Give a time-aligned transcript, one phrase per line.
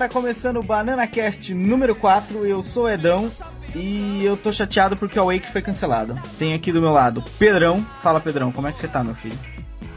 [0.00, 2.46] Tá começando o Banana Cast número 4.
[2.46, 3.30] Eu sou o Edão
[3.74, 6.18] e eu tô chateado porque o Wake foi cancelado.
[6.38, 7.84] Tem aqui do meu lado Pedrão.
[8.02, 9.38] Fala Pedrão, como é que você tá, meu filho?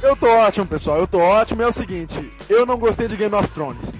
[0.01, 0.97] Eu tô ótimo, pessoal.
[0.97, 1.61] Eu tô ótimo.
[1.61, 3.93] É o seguinte, eu não gostei de Game of Thrones.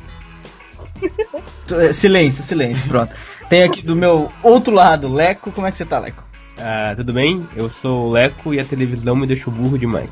[1.95, 3.15] Silêncio, silêncio, pronto.
[3.47, 5.53] Tem aqui do meu outro lado, Leco.
[5.53, 6.21] Como é que você tá, Leco?
[6.57, 7.47] Ah, tudo bem?
[7.55, 10.09] Eu sou o Leco e a televisão me deixou burro demais.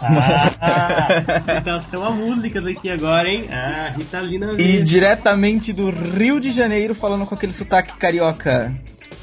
[0.00, 0.50] Ah,
[1.60, 3.48] então tem uma música daqui agora, hein?
[3.50, 8.72] Ah, Ritalina E diretamente do Rio de Janeiro, falando com aquele sotaque carioca.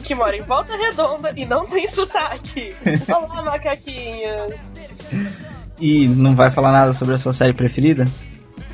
[0.04, 2.76] Que mora em Volta Redonda e não tem sotaque.
[3.08, 4.56] Olá, macaquinhos.
[5.80, 8.06] E não vai falar nada sobre a sua série preferida?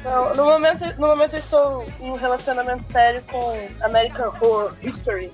[0.03, 5.31] Não, no momento, no momento eu estou em um relacionamento sério com American Horror History.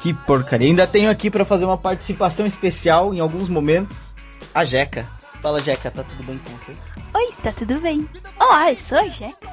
[0.00, 0.68] Que porcaria.
[0.68, 4.14] Ainda tenho aqui pra fazer uma participação especial em alguns momentos,
[4.54, 5.06] a Jeca.
[5.42, 6.72] Fala, Jeca, tá tudo bem com você?
[7.14, 8.08] Oi, está tudo bem?
[8.38, 9.48] Olá, eu sou a Jeca.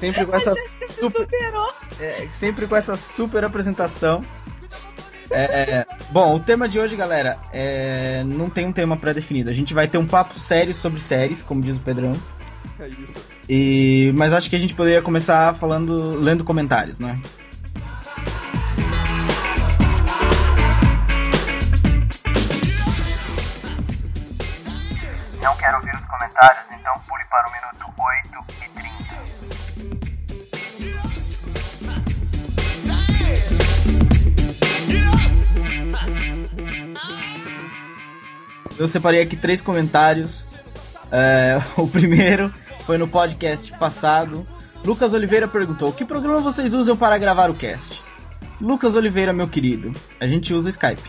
[0.00, 0.54] Sempre com essa
[0.90, 1.28] super,
[2.00, 4.22] é, sempre com essa super apresentação.
[5.30, 9.50] É, bom, o tema de hoje, galera, é, não tem um tema pré-definido.
[9.50, 12.12] A gente vai ter um papo sério sobre séries, como diz o Pedrão.
[12.78, 13.16] É isso.
[13.48, 17.18] E, mas acho que a gente poderia começar falando, lendo comentários, né?
[25.46, 28.86] Não quero ouvir os comentários, então pule para o minuto 8 e 30.
[38.76, 40.48] Eu separei aqui três comentários.
[41.12, 42.52] É, o primeiro
[42.84, 44.44] foi no podcast passado.
[44.84, 48.02] Lucas Oliveira perguntou: Que programa vocês usam para gravar o cast?
[48.60, 51.08] Lucas Oliveira, meu querido, a gente usa o Skype.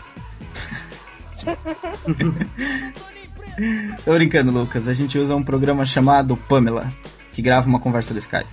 [4.04, 4.86] Tô brincando, Lucas.
[4.88, 6.92] A gente usa um programa chamado Pamela,
[7.32, 8.46] que grava uma conversa do Skype.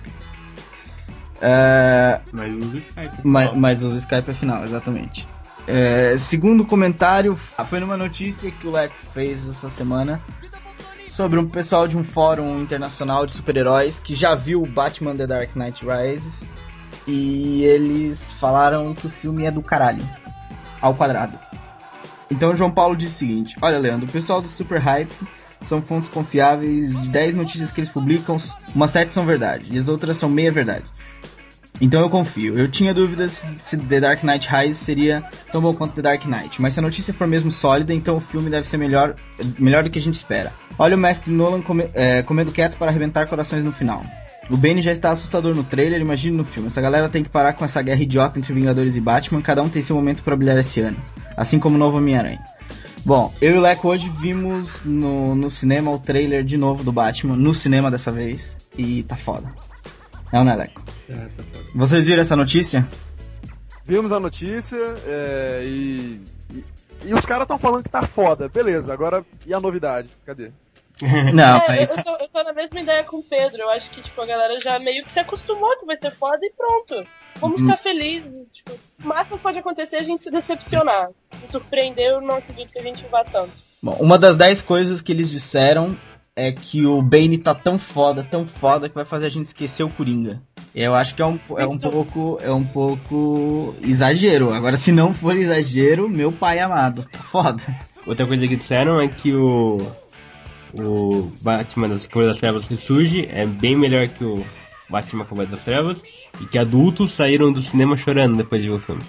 [1.40, 3.16] É, Mas usa o Skype.
[3.22, 5.26] mas, mas usa o Skype afinal, exatamente.
[5.66, 10.20] É, segundo comentário, foi numa notícia que o Leco fez essa semana
[11.08, 15.26] sobre um pessoal de um fórum internacional de super-heróis que já viu o Batman The
[15.26, 16.48] Dark Knight Rises
[17.06, 20.04] e eles falaram que o filme é do caralho,
[20.80, 21.38] ao quadrado.
[22.30, 25.12] Então João Paulo disse o seguinte: Olha, Leandro, o pessoal do Super Hype
[25.62, 28.36] são fontes confiáveis de 10 notícias que eles publicam,
[28.74, 30.84] umas 7 são verdade e as outras são meia verdade.
[31.80, 32.58] Então eu confio.
[32.58, 35.22] Eu tinha dúvidas se The Dark Knight Rises seria
[35.52, 38.20] tão bom quanto The Dark Knight, mas se a notícia for mesmo sólida, então o
[38.20, 39.14] filme deve ser melhor,
[39.58, 40.52] melhor do que a gente espera.
[40.78, 44.02] Olha o mestre Nolan come- é, comendo quieto para arrebentar corações no final.
[44.48, 46.68] O Bane já está assustador no trailer, imagine no filme.
[46.68, 49.68] Essa galera tem que parar com essa guerra idiota entre Vingadores e Batman, cada um
[49.68, 50.96] tem seu momento para brilhar esse ano.
[51.36, 52.42] Assim como o novo Homem-Aranha.
[53.04, 56.92] Bom, eu e o Leco hoje vimos no, no cinema o trailer de novo do
[56.92, 59.52] Batman, no cinema dessa vez, e tá foda.
[60.32, 60.82] É ou não é, Leco?
[61.10, 61.64] Ah, tá foda.
[61.74, 62.86] Vocês viram essa notícia?
[63.84, 66.20] Vimos a notícia é, e,
[66.52, 66.64] e.
[67.04, 68.48] e os caras estão falando que tá foda.
[68.48, 70.10] Beleza, agora e a novidade?
[70.24, 70.50] Cadê?
[71.34, 71.96] Não, é, mas.
[71.96, 73.62] eu, tô, eu tô na mesma ideia com o Pedro.
[73.62, 76.38] Eu acho que tipo, a galera já meio que se acostumou que vai ser foda
[76.42, 77.06] e pronto.
[77.38, 77.66] Vamos Uhum.
[77.66, 78.32] ficar felizes.
[78.52, 78.72] Tipo,
[79.04, 81.10] o máximo que pode acontecer é a gente se decepcionar.
[81.40, 83.52] Se surpreender, eu não acredito que a gente vá tanto.
[83.82, 85.94] Bom, uma das 10 coisas que eles disseram
[86.34, 89.82] é que o Bane tá tão foda, tão foda, que vai fazer a gente esquecer
[89.82, 90.40] o Coringa.
[90.74, 92.38] Eu acho que é um, é um pouco.
[92.42, 94.52] É um pouco exagero.
[94.52, 97.04] Agora, se não for exagero, meu pai amado.
[97.10, 97.62] Tá foda.
[98.06, 99.78] Outra coisa que disseram é que o.
[100.78, 104.44] O Batman das Cores das Trevas que surge é bem melhor que o
[104.90, 106.02] Batman Cavaleiro das Trevas
[106.40, 109.02] e que adultos saíram do cinema chorando depois de ver o filme.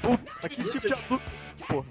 [0.00, 1.22] Puta, que tipo de adulto.
[1.68, 1.84] Porra.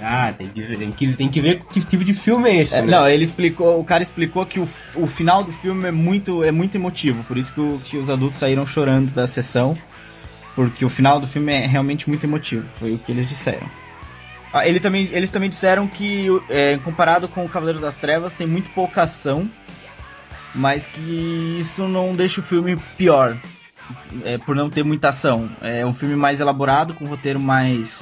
[0.00, 2.74] Ah, tem que, ver- tem que, tem que ver que tipo de filme é esse.
[2.74, 2.86] É, né?
[2.90, 6.50] não, ele explicou, o cara explicou que o, o final do filme é muito, é
[6.50, 9.78] muito emotivo, por isso que, o- que os adultos saíram chorando da sessão,
[10.56, 13.68] porque o final do filme é realmente muito emotivo, foi o que eles disseram.
[14.56, 18.46] Ah, ele também, eles também disseram que, é, comparado com o Cavaleiro das Trevas, tem
[18.46, 19.50] muito pouca ação,
[20.54, 23.36] mas que isso não deixa o filme pior,
[24.24, 25.50] é, por não ter muita ação.
[25.60, 28.00] É um filme mais elaborado, com um roteiro mais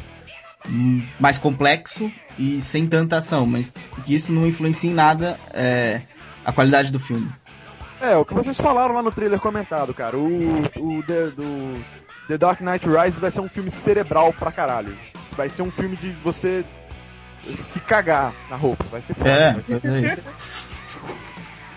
[1.18, 3.72] mais complexo e sem tanta ação, mas
[4.04, 6.02] que isso não influencia em nada é,
[6.44, 7.28] a qualidade do filme.
[7.98, 10.18] É, o que vocês falaram lá no trailer comentado, cara.
[10.18, 11.82] O, o The, do
[12.28, 14.94] The Dark Knight Rises vai ser um filme cerebral pra caralho.
[15.36, 16.64] Vai ser um filme de você
[17.54, 18.84] se cagar na roupa.
[18.90, 19.30] Vai ser foda.
[19.30, 20.20] É, vai ser- é isso.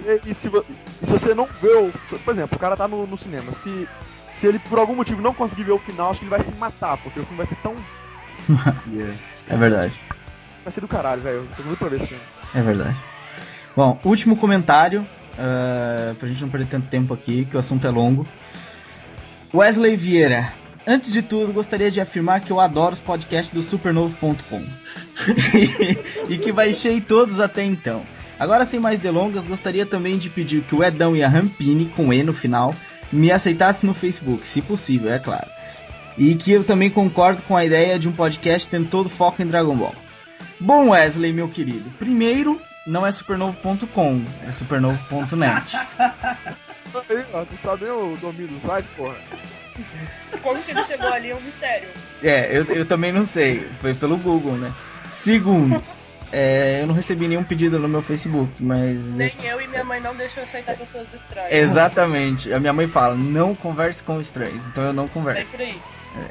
[0.06, 1.92] E, e se, e se você não vê o.
[2.24, 3.52] Por exemplo, o cara tá no, no cinema.
[3.54, 3.88] Se,
[4.34, 6.54] se ele por algum motivo não conseguir ver o final, acho que ele vai se
[6.56, 7.74] matar, porque o filme vai ser tão.
[9.50, 9.94] é verdade,
[10.64, 11.38] Vai ser do caralho, velho.
[11.38, 12.22] Eu Tô muito pra ver esse filme.
[12.54, 12.96] é verdade.
[13.76, 17.90] Bom, último comentário uh, pra gente não perder tanto tempo aqui, que o assunto é
[17.90, 18.28] longo.
[19.54, 20.54] Wesley Vieira,
[20.86, 24.64] antes de tudo, gostaria de afirmar que eu adoro os podcasts do supernovo.com
[26.30, 28.04] e que baixei todos até então.
[28.38, 32.12] Agora, sem mais delongas, gostaria também de pedir que o Edão e a Rampini, com
[32.12, 32.76] E no final,
[33.12, 35.48] me aceitassem no Facebook, se possível, é claro.
[36.18, 39.48] E que eu também concordo com a ideia de um podcast tendo todo foco em
[39.48, 39.96] Dragon Ball.
[40.60, 45.78] Bom, Wesley, meu querido, primeiro, não é supernovo.com, é supernovo.net.
[46.96, 49.18] Tu sabe o domínio do site, porra?
[50.42, 51.88] Como que ele chegou ali é um mistério.
[52.24, 54.74] É, eu, eu também não sei, foi pelo Google, né?
[55.08, 55.82] Segundo,
[56.32, 59.06] é, eu não recebi nenhum pedido no meu Facebook, mas.
[59.16, 61.52] Nem eu e minha mãe não deixam aceitar pessoas estranhas.
[61.52, 62.52] Exatamente.
[62.52, 65.48] A minha mãe fala, não converse com estranhos, então eu não converso.
[65.60, 65.80] aí.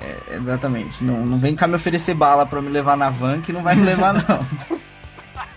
[0.00, 1.04] É, exatamente.
[1.04, 3.74] Não, não vem cá me oferecer bala pra me levar na van, que não vai
[3.74, 4.46] me levar, não.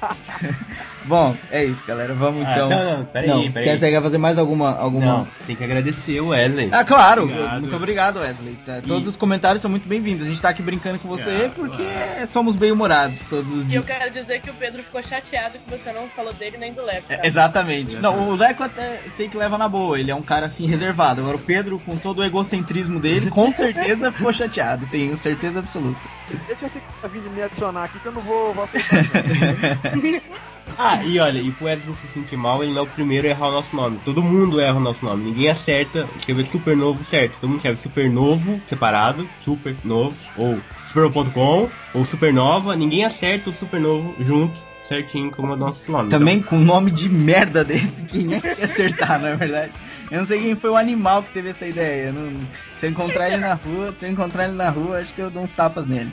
[1.08, 2.14] Bom, é isso, galera.
[2.14, 2.70] Vamos Ah, então.
[2.70, 3.66] não, não, peraí, Não, peraí.
[3.70, 4.76] Quer, você quer fazer mais alguma.
[4.78, 5.06] alguma...
[5.06, 6.70] Não, tem que agradecer o Wesley.
[6.72, 7.24] Ah, claro!
[7.24, 7.60] Obrigado.
[7.62, 8.58] Muito obrigado, Wesley.
[8.66, 10.26] Tá, Todos E- os comentários são muito bem-vindos.
[10.26, 12.28] A gente tá aqui brincando com você Ah, porque claro.
[12.28, 13.86] somos bem-humorados todos os E eu dias.
[13.86, 17.06] quero dizer que o Pedro ficou chateado que você não falou dele nem do Lepo.
[17.10, 17.26] É, tá?
[17.26, 17.96] exatamente.
[17.96, 19.98] Não, o Leco até tem que levar na boa.
[20.00, 21.22] Ele é um cara assim reservado.
[21.22, 24.86] Agora o Pedro, com todo o egocentrismo dele, com certeza ficou chateado.
[24.88, 26.00] Tenho certeza absoluta.
[26.48, 26.68] Deixa
[27.10, 28.98] vir de me adicionar aqui que eu não vou, vou aceitar.
[30.78, 33.32] Ah, e olha, e pro não se sentir mal, ele não é o primeiro a
[33.32, 34.00] errar o nosso nome.
[34.06, 35.24] Todo mundo erra o nosso nome.
[35.24, 37.34] Ninguém acerta escrever super novo certo.
[37.40, 42.76] Todo mundo escreve super novo separado, super novo, ou supernovo.com, ou supernova.
[42.76, 44.56] Ninguém acerta o super novo junto,
[44.88, 46.12] certinho como é o nosso nome.
[46.12, 49.72] Também com um nome de merda desse, quem é que ia acertar, na verdade?
[50.12, 52.12] Eu não sei quem foi o animal que teve essa ideia.
[52.12, 52.32] Não...
[52.78, 55.32] Se eu encontrar ele na rua, se eu encontrar ele na rua, acho que eu
[55.32, 56.12] dou uns tapas nele.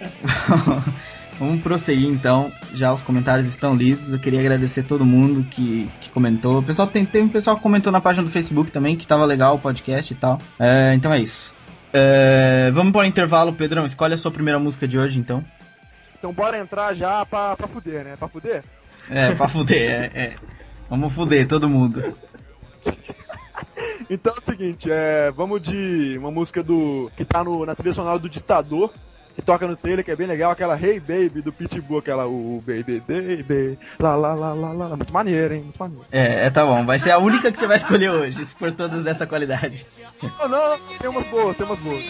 [1.42, 2.52] Vamos prosseguir então.
[2.72, 4.12] Já os comentários estão lidos.
[4.12, 6.60] Eu queria agradecer todo mundo que, que comentou.
[6.60, 9.24] O pessoal tem, tem um pessoal que comentou na página do Facebook também que tava
[9.24, 10.38] legal o podcast e tal.
[10.56, 11.52] É, então é isso.
[11.92, 13.84] É, vamos para o intervalo, Pedrão.
[13.84, 15.44] Escolhe a sua primeira música de hoje, então.
[16.16, 18.14] Então bora entrar já pra, pra fuder, né?
[18.16, 18.62] Pra fuder?
[19.10, 20.36] É, pra fuder, é, é.
[20.88, 22.16] Vamos fuder todo mundo.
[24.10, 27.94] Então é o seguinte, é, vamos de uma música do que tá no, na trilha
[27.94, 28.92] sonora do Ditador,
[29.34, 32.62] que toca no trailer, que é bem legal, aquela Hey Baby do Pitbull, aquela o
[32.66, 36.04] Baby Baby, lá lá lá lá lá, muito maneiro, hein, muito maneiro.
[36.10, 36.84] É, é, tá bom.
[36.84, 39.86] Vai ser a única que você vai escolher hoje, se for todas dessa qualidade.
[40.22, 42.02] Não, não, tem umas boas, tem umas boas.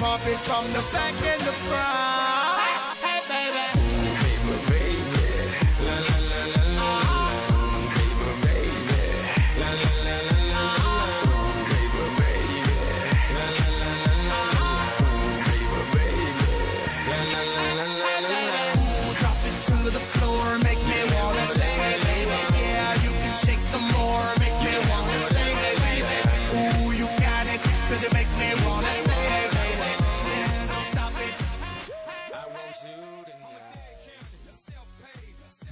[0.00, 2.39] pumping from the back and the front.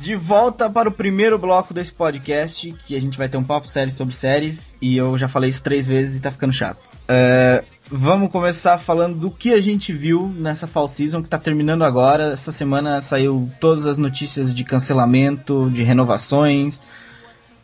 [0.08, 3.68] De volta para o primeiro bloco desse podcast, que a gente vai ter um papo
[3.68, 6.78] sério sobre séries, e eu já falei isso três vezes e tá ficando chato.
[7.06, 11.84] É, vamos começar falando do que a gente viu nessa fall season que tá terminando
[11.84, 12.32] agora.
[12.32, 16.80] Essa semana saiu todas as notícias de cancelamento, de renovações.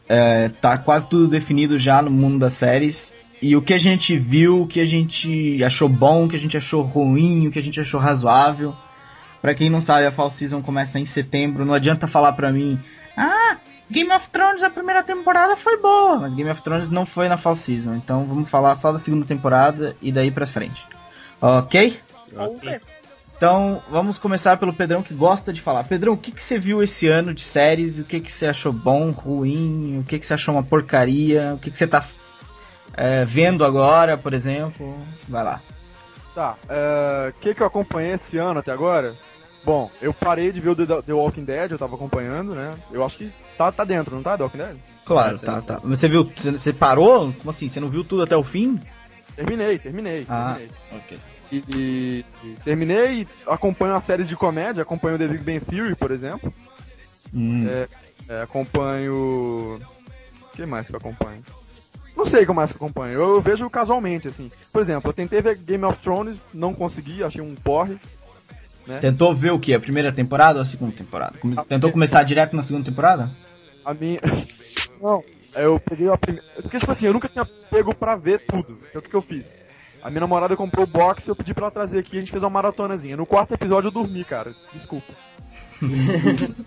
[0.07, 3.11] É, tá quase tudo definido já no mundo das séries.
[3.41, 6.41] E o que a gente viu, o que a gente achou bom, o que a
[6.41, 8.75] gente achou ruim, o que a gente achou razoável.
[9.45, 11.67] Pra quem não sabe, a Fall Season começa em setembro.
[11.67, 12.81] Não adianta falar pra mim,
[13.15, 13.59] ah,
[13.91, 17.37] Game of Thrones a primeira temporada foi boa, mas Game of Thrones não foi na
[17.37, 17.95] Fall Season.
[17.95, 20.83] Então vamos falar só da segunda temporada e daí pra frente.
[21.43, 22.01] Ok?
[22.63, 22.81] Ver.
[23.37, 25.85] Então vamos começar pelo Pedrão que gosta de falar.
[25.85, 27.99] Pedrão, o que, que você viu esse ano de séries?
[27.99, 29.99] O que, que você achou bom, ruim?
[29.99, 31.53] O que, que você achou uma porcaria?
[31.53, 32.03] O que, que você tá
[32.95, 34.99] é, vendo agora, por exemplo?
[35.29, 35.61] Vai lá.
[36.35, 36.57] Tá,
[37.29, 39.15] o que que eu acompanhei esse ano até agora?
[39.64, 42.75] Bom, eu parei de ver o The, The Walking Dead, eu tava acompanhando, né?
[42.92, 44.76] Eu acho que tá, tá dentro, não tá, The Walking Dead?
[45.06, 45.80] Claro, tá, tá.
[45.83, 47.33] Mas você viu, você, parou?
[47.33, 47.68] Como assim?
[47.68, 48.78] Você não viu tudo até o fim?
[49.37, 50.56] Terminei, terminei, Ah.
[50.59, 50.71] terminei.
[50.92, 51.18] Ok.
[51.52, 56.11] E, e- e terminei acompanho as séries de comédia, acompanho The Big Bang Theory, por
[56.11, 56.52] exemplo.
[57.33, 57.66] Hum.
[58.28, 59.80] É, acompanho.
[60.52, 61.42] O que mais que eu acompanho?
[62.16, 63.14] Não sei o que mais que eu acompanho.
[63.14, 64.50] Eu, eu vejo casualmente, assim.
[64.73, 67.99] Por exemplo, eu tentei ver Game of Thrones, não consegui, achei um porre.
[69.00, 69.73] Tentou ver o que?
[69.75, 71.38] A primeira temporada ou a segunda temporada?
[71.38, 73.31] Come- Ah, Tentou começar direto na segunda temporada?
[73.85, 74.21] A minha.
[75.00, 75.23] Não,
[75.55, 76.47] eu peguei a primeira.
[76.61, 78.79] Porque, tipo assim, eu nunca tinha pego pra ver tudo.
[78.88, 79.57] Então o que, que eu fiz?
[80.03, 82.31] A minha namorada comprou o box eu pedi pra ela trazer aqui e a gente
[82.31, 83.17] fez uma maratonazinha.
[83.17, 84.55] No quarto episódio eu dormi, cara.
[84.73, 85.12] Desculpa.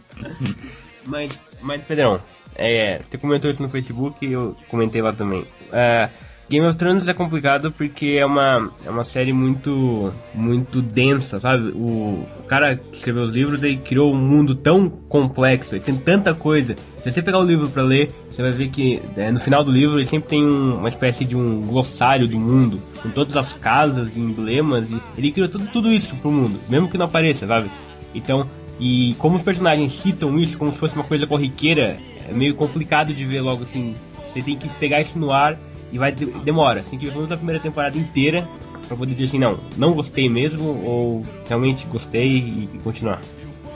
[1.06, 2.20] Mas, mas Pedrão,
[2.56, 5.46] é, você comentou isso no Facebook e eu comentei lá também.
[5.72, 6.10] É,
[6.50, 11.70] Game of Thrones é complicado porque é uma, é uma série muito muito densa, sabe?
[11.70, 16.76] O, cara que escreveu os livros ele criou um mundo tão complexo, tem tanta coisa.
[17.04, 19.72] Se você pegar o livro para ler, você vai ver que é, no final do
[19.72, 23.52] livro ele sempre tem um, uma espécie de um glossário do mundo, com todas as
[23.54, 27.46] casas e emblemas, e ele criou tudo, tudo isso pro mundo, mesmo que não apareça,
[27.46, 27.70] sabe?
[28.16, 28.48] Então,
[28.80, 31.98] e como os personagens citam isso como se fosse uma coisa corriqueira,
[32.30, 33.96] é meio complicado de ver logo assim.
[34.32, 35.58] Você tem que pegar isso no ar
[35.92, 36.84] e vai demora.
[36.84, 38.48] Você tem que ver toda a primeira temporada inteira
[38.88, 43.22] pra poder dizer assim, não, não gostei mesmo ou realmente gostei e, e continuar.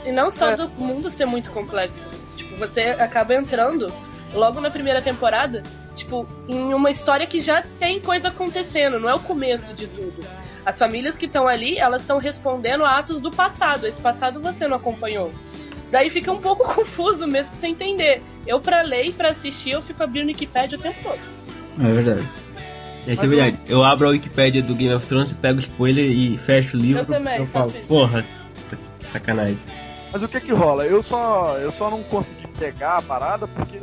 [0.04, 2.00] E não só do mundo ser muito complexo.
[2.36, 3.92] Tipo, você acaba entrando
[4.34, 5.62] logo na primeira temporada,
[5.94, 10.24] tipo, em uma história que já tem coisa acontecendo, não é o começo de tudo.
[10.64, 13.86] As famílias que estão ali, elas estão respondendo a atos do passado.
[13.86, 15.32] Esse passado você não acompanhou.
[15.90, 18.22] Daí fica um pouco confuso mesmo sem entender.
[18.46, 21.31] Eu, pra ler e pra assistir, eu fico abrindo Wikipedia o tempo todo.
[21.78, 22.28] É verdade.
[23.06, 23.58] É que é verdade.
[23.66, 27.02] Eu abro a Wikipédia do Game of Thrones, pego o spoiler e fecho o livro.
[27.02, 27.86] Eu também, eu falo, isso.
[27.86, 28.24] porra,
[29.12, 29.58] sacanagem.
[30.12, 30.84] Mas o que que rola?
[30.84, 33.80] Eu só, eu só não consegui pegar a parada porque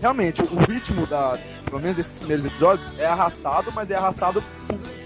[0.00, 4.42] realmente o ritmo da, pelo menos desses primeiros episódios, é arrastado, mas é arrastado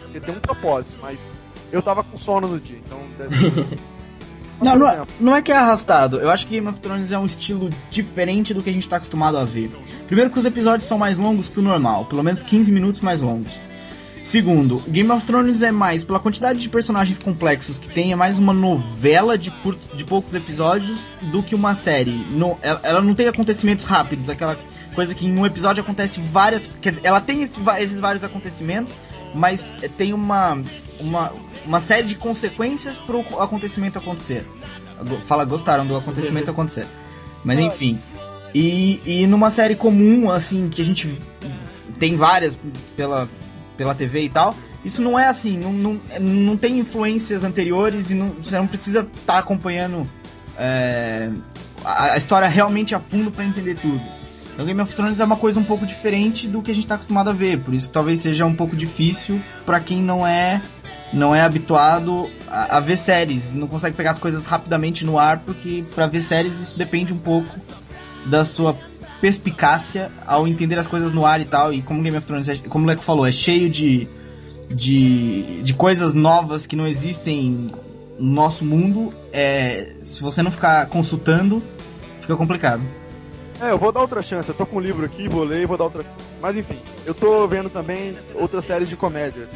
[0.02, 0.96] porque tem um propósito.
[1.00, 1.32] Mas
[1.70, 3.66] eu tava com sono no dia, então deve
[4.60, 6.18] Não, não é, não é que é arrastado.
[6.18, 8.96] Eu acho que Game of Thrones é um estilo diferente do que a gente tá
[8.96, 9.70] acostumado a ver.
[10.06, 13.20] Primeiro que os episódios são mais longos que o normal, pelo menos 15 minutos mais
[13.20, 13.52] longos.
[14.22, 18.38] Segundo, Game of Thrones é mais, pela quantidade de personagens complexos que tem, é mais
[18.38, 22.26] uma novela de, cur- de poucos episódios do que uma série.
[22.60, 24.56] Ela, ela não tem acontecimentos rápidos, aquela
[24.96, 26.68] coisa que em um episódio acontece várias.
[26.82, 28.92] Quer dizer, ela tem esse esses vários acontecimentos,
[29.32, 30.58] mas eh, tem uma,
[30.98, 31.32] uma,
[31.64, 34.44] uma série de consequências pro acontecimento acontecer.
[35.26, 36.86] Fala, gostaram do acontecimento acontecer.
[37.44, 37.96] Mas enfim.
[38.58, 41.20] E, e numa série comum, assim, que a gente
[41.98, 42.58] tem várias
[42.96, 43.28] pela,
[43.76, 48.14] pela TV e tal, isso não é assim, não, não, não tem influências anteriores e
[48.14, 50.08] não, você não precisa estar acompanhando
[50.58, 51.28] é,
[51.84, 54.00] a, a história realmente a fundo para entender tudo.
[54.54, 56.94] Então Game of Thrones é uma coisa um pouco diferente do que a gente está
[56.94, 60.62] acostumado a ver, por isso talvez seja um pouco difícil para quem não é
[61.12, 65.40] não é habituado a, a ver séries, não consegue pegar as coisas rapidamente no ar,
[65.40, 67.54] porque para ver séries isso depende um pouco
[68.26, 68.76] da sua
[69.20, 71.72] perspicácia ao entender as coisas no ar e tal.
[71.72, 74.06] E como Game of Thrones, é, como o Leco falou, é cheio de,
[74.68, 77.70] de, de coisas novas que não existem
[78.18, 79.12] no nosso mundo.
[79.32, 81.62] É, se você não ficar consultando,
[82.20, 82.82] fica complicado.
[83.60, 84.48] É, eu vou dar outra chance.
[84.48, 86.26] Eu tô com um livro aqui, vou ler e vou dar outra chance.
[86.40, 89.48] Mas enfim, eu tô vendo também outras séries de comédia.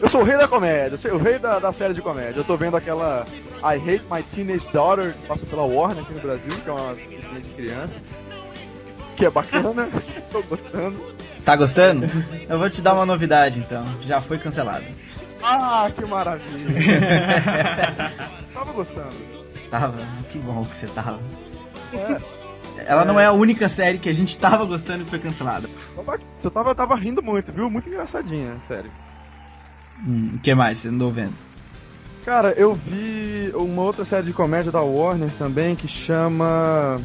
[0.00, 2.40] Eu sou o rei da comédia, eu sou o rei da, da série de comédia.
[2.40, 3.26] Eu tô vendo aquela
[3.62, 6.94] I Hate My Teenage Daughter, que passa pela Warner aqui no Brasil, que é uma
[6.94, 8.00] desenho de criança.
[9.16, 9.88] Que é bacana,
[10.30, 11.00] tô gostando.
[11.44, 12.06] Tá gostando?
[12.48, 13.84] Eu vou te dar uma novidade então.
[14.06, 14.84] Já foi cancelado.
[15.42, 16.52] Ah, que maravilha!
[18.52, 19.16] Tava gostando.
[19.70, 19.98] Tava?
[20.30, 21.20] Que bom que você tava.
[21.92, 22.16] É,
[22.86, 25.68] Ela não é a única série que a gente tava gostando e foi cancelada.
[26.42, 27.70] eu tava, tava rindo muito, viu?
[27.70, 28.90] Muito engraçadinha, sério.
[30.06, 31.34] Hum, O que mais você andou vendo?
[32.24, 37.00] Cara, eu vi uma outra série de comédia da Warner também que chama.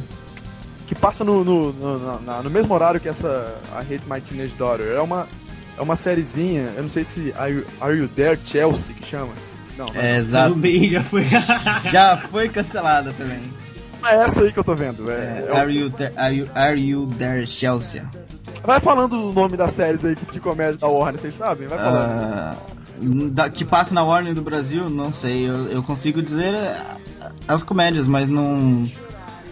[0.86, 4.54] que passa no, no, no, na- no mesmo horário que essa I Hate My Teenage
[4.54, 4.86] Daughter.
[4.94, 5.26] É uma,
[5.78, 9.32] é uma sériezinha, eu não sei se Are You, Are you There Chelsea que chama.
[9.78, 10.54] Não, não É, exato.
[10.56, 11.24] Bem, já foi.
[11.90, 13.40] Já foi cancelada também.
[14.04, 15.10] é essa aí que eu tô vendo.
[15.10, 18.02] É, é o- Are you, there, are, you, are you there, Chelsea?
[18.64, 21.68] Vai falando o nome das séries aí de comédia da Warner, vocês sabem?
[21.68, 22.34] Vai falando.
[22.34, 22.56] Ah,
[23.30, 25.48] da- que passa na Warner do Brasil, não sei.
[25.48, 26.96] Eu, eu consigo dizer ah,
[27.46, 28.84] as comédias, mas não.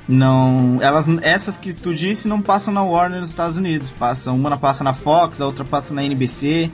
[0.09, 0.79] Não.
[0.81, 3.91] Elas, essas que tu disse não passam na Warner nos Estados Unidos.
[3.91, 6.71] Passam, uma passa na Fox, a outra passa na NBC.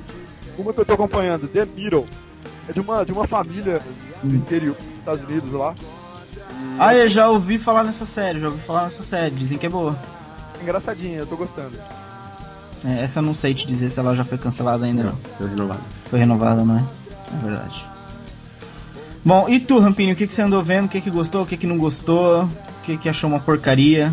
[0.56, 2.06] Uma que eu tô acompanhando, The Middle.
[2.68, 3.80] É de uma, de uma família
[4.22, 5.74] do interior dos Estados Unidos lá.
[6.78, 9.34] Ah, eu já ouvi falar nessa série, já ouvi falar nessa série.
[9.34, 9.96] Dizem que é boa.
[10.58, 11.72] é engraçadinha, eu tô gostando.
[12.84, 15.18] É, essa eu não sei te dizer se ela já foi cancelada ainda não.
[15.36, 15.80] Foi renovado.
[16.10, 16.84] Foi renovada, não é?
[17.32, 17.84] É verdade.
[19.24, 20.86] Bom, e tu, Rampinho, o que, que você andou vendo?
[20.86, 22.44] O que, que gostou, o que, que não gostou?
[22.44, 24.12] O que, que achou uma porcaria?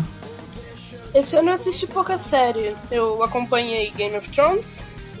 [1.14, 2.76] Esse ano eu assisti pouca série.
[2.90, 4.66] Eu acompanhei Game of Thrones,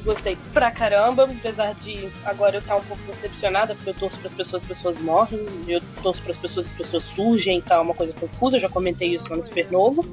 [0.04, 4.32] gostei pra caramba, apesar de agora eu estar um pouco decepcionada, porque eu torço pras
[4.34, 8.12] pessoas, as pessoas morrem, eu torço pras pessoas, as pessoas surgem e tal, uma coisa
[8.12, 10.04] confusa, eu já comentei isso lá no Super Novo.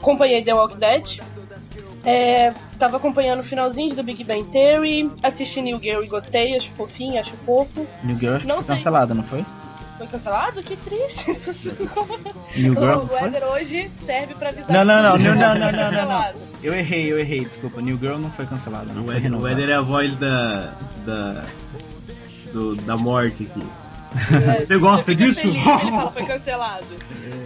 [0.00, 1.20] Acompanhei The Walking Dead,
[2.04, 6.68] É, tava acompanhando o finalzinho do Big Bang Theory, assisti New Girl e gostei, acho
[6.72, 7.86] fofinho, acho fofo.
[8.02, 8.76] New Girl acho que Não foi sei.
[8.76, 9.44] cancelada, não foi?
[9.96, 10.62] Foi cancelado?
[10.62, 11.24] Que triste.
[12.56, 13.20] New Girl o foi?
[13.22, 14.70] Weather hoje serve pra avisar.
[14.70, 15.90] Não, não, não, que não, não, foi não, não, não, não.
[15.90, 16.38] cancelado.
[16.62, 17.80] Eu errei, eu errei, desculpa.
[17.80, 19.46] New Girl não foi cancelada, não O foi Éder, o.
[19.46, 20.72] Éder é a voz da.
[21.06, 21.44] da.
[22.52, 23.66] do- da morte aqui.
[24.14, 25.40] É, Você gosta fica disso?
[25.40, 26.86] feliz, ele fala foi cancelado.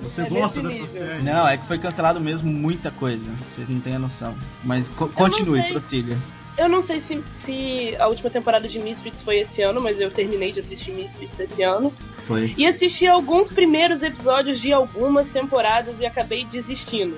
[0.03, 1.23] Você É gosta dessa?
[1.23, 3.31] Não, é que foi cancelado mesmo muita coisa.
[3.55, 4.35] Vocês não têm a noção.
[4.65, 6.17] Mas co- continue, prossiga.
[6.57, 10.11] Eu não sei se, se a última temporada de Misfits foi esse ano, mas eu
[10.11, 11.93] terminei de assistir Misfits esse ano.
[12.27, 12.53] Foi.
[12.59, 17.17] E assisti alguns primeiros episódios de algumas temporadas e acabei desistindo.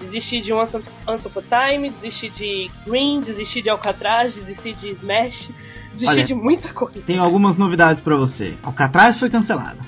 [0.00, 0.76] Desisti de Once
[1.06, 5.50] Once Upon a Time, desisti de Green, desisti de Alcatraz, desisti de Smash,
[5.98, 7.00] desisti Olha, de muita coisa.
[7.06, 8.54] Tenho algumas novidades pra você.
[8.62, 9.78] Alcatraz foi cancelada.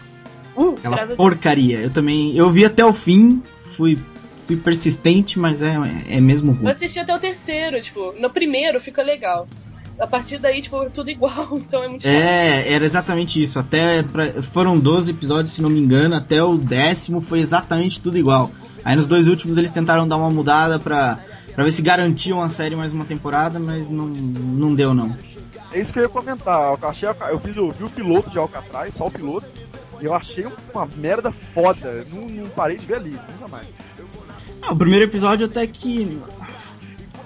[0.56, 1.78] Uh, Aquela porcaria.
[1.78, 2.36] Eu também.
[2.36, 3.42] Eu vi até o fim,
[3.76, 3.98] fui,
[4.46, 5.76] fui persistente, mas é,
[6.08, 6.70] é mesmo Eu ruim.
[6.70, 9.48] assisti até o terceiro, tipo, no primeiro fica legal.
[9.98, 12.10] A partir daí, tipo, é tudo igual, então é muito chato.
[12.12, 13.58] É, era exatamente isso.
[13.58, 18.16] Até pra- foram 12 episódios, se não me engano, até o décimo foi exatamente tudo
[18.18, 18.50] igual.
[18.84, 21.18] Aí nos dois últimos eles tentaram dar uma mudada pra,
[21.54, 25.14] pra ver se garantiam a série mais uma temporada, mas não, não deu não.
[25.72, 26.72] É isso que eu ia comentar.
[26.72, 29.46] Eu, achei, eu, fiz, eu vi o piloto de Alcatraz, só o piloto,
[30.00, 32.04] e eu achei uma merda foda.
[32.12, 33.66] Não, não parei de ver ali, nunca mais.
[34.62, 36.20] Ah, o primeiro episódio até que.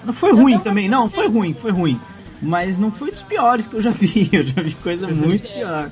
[0.03, 1.99] Não foi ruim também, não, foi ruim, foi ruim.
[2.41, 5.89] Mas não foi dos piores que eu já vi, eu já vi coisa muito pior.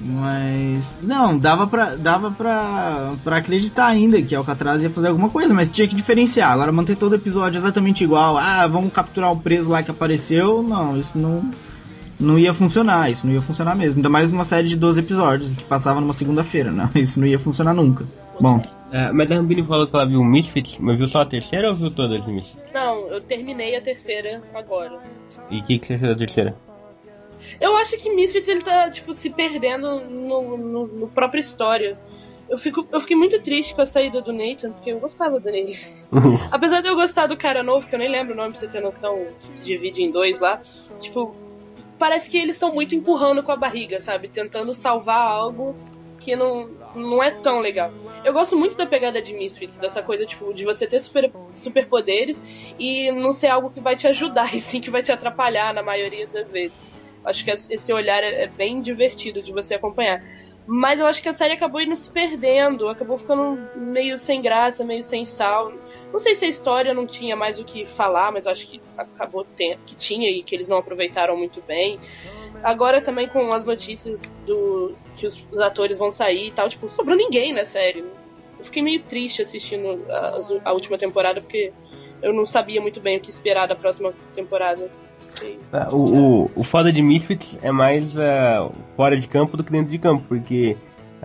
[0.00, 0.84] Mas.
[1.00, 5.70] Não, dava pra, dava pra, pra acreditar ainda que Alcatraz ia fazer alguma coisa, mas
[5.70, 6.52] tinha que diferenciar.
[6.52, 8.36] Agora manter todo episódio exatamente igual.
[8.36, 10.62] Ah, vamos capturar o preso lá que apareceu.
[10.62, 11.50] Não, isso não.
[12.18, 13.96] Não ia funcionar, isso não ia funcionar mesmo.
[13.96, 16.88] Ainda mais numa série de 12 episódios que passava numa segunda-feira, não.
[16.96, 18.04] Isso não ia funcionar nunca.
[18.40, 21.68] Bom, É, mas a Rambini falou que ela viu Misfits, mas viu só a terceira
[21.68, 22.72] ou viu todas as Misfits?
[22.72, 24.98] Não, eu terminei a terceira agora.
[25.50, 26.56] E o que, que você achou da terceira?
[27.60, 31.98] Eu acho que Misfits ele tá, tipo, se perdendo no, no, no própria história.
[32.48, 35.46] Eu, fico, eu fiquei muito triste com a saída do Nathan, porque eu gostava do
[35.50, 36.38] Nathan.
[36.50, 38.68] Apesar de eu gostar do cara novo, que eu nem lembro o nome pra você
[38.68, 40.60] ter noção, se divide em dois lá.
[41.00, 41.34] Tipo,
[41.98, 44.28] parece que eles estão muito empurrando com a barriga, sabe?
[44.28, 45.76] Tentando salvar algo
[46.20, 47.92] que não, não é tão legal.
[48.24, 52.42] Eu gosto muito da pegada de Misfits, dessa coisa, tipo, de você ter super, superpoderes
[52.78, 55.82] e não ser algo que vai te ajudar, e sim que vai te atrapalhar na
[55.82, 56.76] maioria das vezes.
[57.24, 60.22] Acho que esse olhar é é bem divertido de você acompanhar.
[60.66, 64.84] Mas eu acho que a série acabou indo se perdendo, acabou ficando meio sem graça,
[64.84, 65.72] meio sem sal.
[66.12, 69.46] Não sei se a história não tinha mais o que falar, mas acho que acabou
[69.56, 71.98] que tinha e que eles não aproveitaram muito bem.
[72.62, 76.90] Agora também com as notícias do que os, os atores vão sair e tal, tipo,
[76.90, 78.04] sobrou ninguém na série.
[78.58, 81.72] Eu fiquei meio triste assistindo a, a última temporada porque
[82.22, 84.90] eu não sabia muito bem o que esperar da próxima temporada.
[85.72, 89.70] Ah, O, o, o foda de Misfits é mais ah, fora de campo do que
[89.70, 90.76] dentro de campo, porque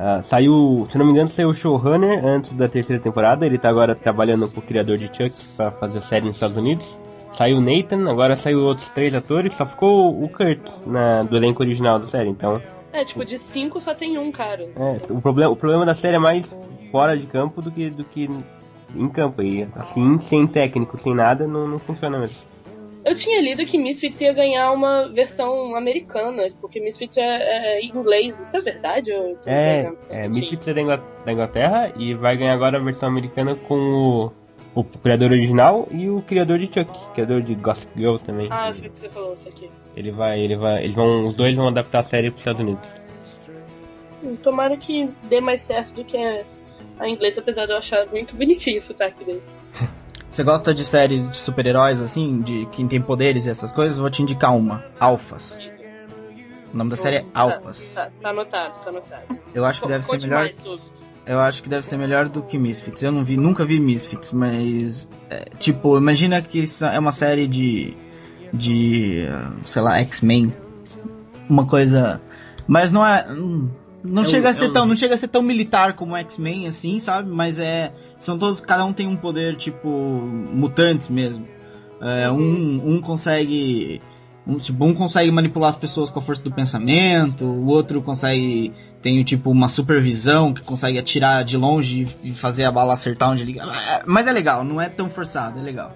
[0.04, 3.70] ah, saiu, se não me engano, saiu o showrunner antes da terceira temporada, ele tá
[3.70, 6.98] agora trabalhando com o criador de Chuck pra fazer a série nos Estados Unidos.
[7.34, 11.62] Saiu o Nathan, agora saiu outros três atores, só ficou o Kurt na, do elenco
[11.62, 12.60] original da série, então
[12.92, 14.64] É, tipo, de cinco só tem um, cara.
[14.76, 16.50] é, o, problema, o problema da série é mais
[16.92, 18.28] fora de campo do que, do que
[18.96, 22.51] em campo, e assim, sem técnico, sem nada, não, não funciona mesmo.
[23.04, 28.40] Eu tinha lido que Misfits ia ganhar uma versão americana, porque Misfits é, é inglês.
[28.40, 29.12] Isso é verdade?
[29.46, 33.56] É, é Misfits é da Ingla- da Inglaterra e vai ganhar agora a versão americana
[33.56, 34.32] com
[34.76, 38.48] o, o criador original e o criador de Chuck, criador de Gossip Girl também.
[38.52, 39.70] Ah, foi o que você falou isso aqui.
[39.98, 42.62] Ele vai, ele vai, eles vão, os dois vão adaptar a série para os Estados
[42.62, 42.88] Unidos.
[44.24, 46.44] Hum, Tomara que dê mais certo do que a,
[47.00, 49.42] a inglesa, apesar de eu achar muito bonitinho o sotaque deles.
[50.32, 54.00] Você gosta de séries de super-heróis, assim, de quem tem poderes e essas coisas?
[54.00, 54.84] Vou te indicar uma.
[55.00, 55.60] Alphas.
[56.74, 57.94] O nome da série é Alphas.
[57.94, 59.40] Tá, tá anotado, tá anotado.
[59.54, 60.50] Eu acho que deve ser melhor.
[61.26, 63.04] Eu acho que deve ser melhor do que Misfits.
[63.04, 67.48] Eu não vi, nunca vi Misfits, mas é, tipo, imagina que isso é uma série
[67.48, 67.96] de
[68.54, 69.28] de,
[69.66, 70.54] sei lá, X-Men.
[71.50, 72.22] Uma coisa,
[72.68, 73.70] mas não é hum,
[74.04, 76.16] não É chega a é ser um- tão, não chega a ser tão militar como
[76.18, 77.30] X-Men assim, sabe?
[77.30, 81.46] Mas é são todos, cada um tem um poder tipo mutantes mesmo.
[82.02, 84.02] É, um, um consegue
[84.48, 88.74] um, tipo, um consegue manipular as pessoas com a força do pensamento, o outro consegue
[89.02, 93.44] tem tipo uma supervisão que consegue atirar de longe e fazer a bala acertar onde
[93.44, 93.64] liga.
[94.06, 95.94] Mas é legal, não é tão forçado, é legal.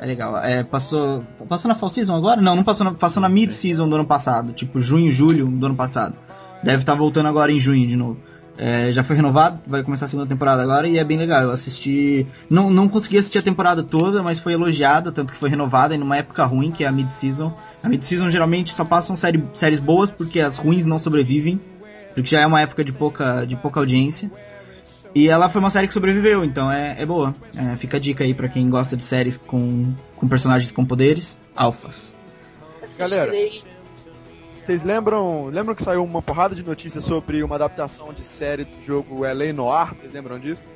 [0.00, 0.38] É legal.
[0.38, 2.40] É, passou, passou na Fall Season agora?
[2.40, 5.66] Não, não passou na, passou na Mid Season do ano passado, tipo junho, julho do
[5.66, 6.14] ano passado.
[6.62, 8.18] Deve estar voltando agora em junho de novo.
[8.60, 11.42] É, já foi renovado, vai começar a segunda temporada agora e é bem legal.
[11.42, 12.26] Eu assisti.
[12.50, 16.02] Não, não consegui assistir a temporada toda, mas foi elogiado, tanto que foi renovada em
[16.02, 17.54] uma época ruim, que é a mid-season.
[17.82, 21.60] A mid-season geralmente só passam série, séries boas porque as ruins não sobrevivem,
[22.14, 24.28] porque já é uma época de pouca, de pouca audiência.
[25.14, 27.32] E ela foi uma série que sobreviveu, então é, é boa.
[27.56, 31.38] É, fica a dica aí pra quem gosta de séries com, com personagens com poderes,
[31.54, 32.12] alfas.
[32.98, 33.32] Galera.
[34.68, 38.82] Vocês lembram, lembram que saiu uma porrada de notícias sobre uma adaptação de série do
[38.82, 39.94] jogo LA Noir?
[39.94, 40.68] Vocês lembram disso?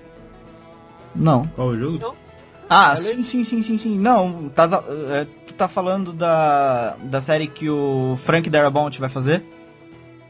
[1.15, 1.47] Não.
[1.49, 2.17] Qual o jogo?
[2.71, 3.99] Ah, sim, sim, sim, sim, sim.
[3.99, 9.45] Não, tá, é, tu tá falando da, da série que o Frank Darabont vai fazer?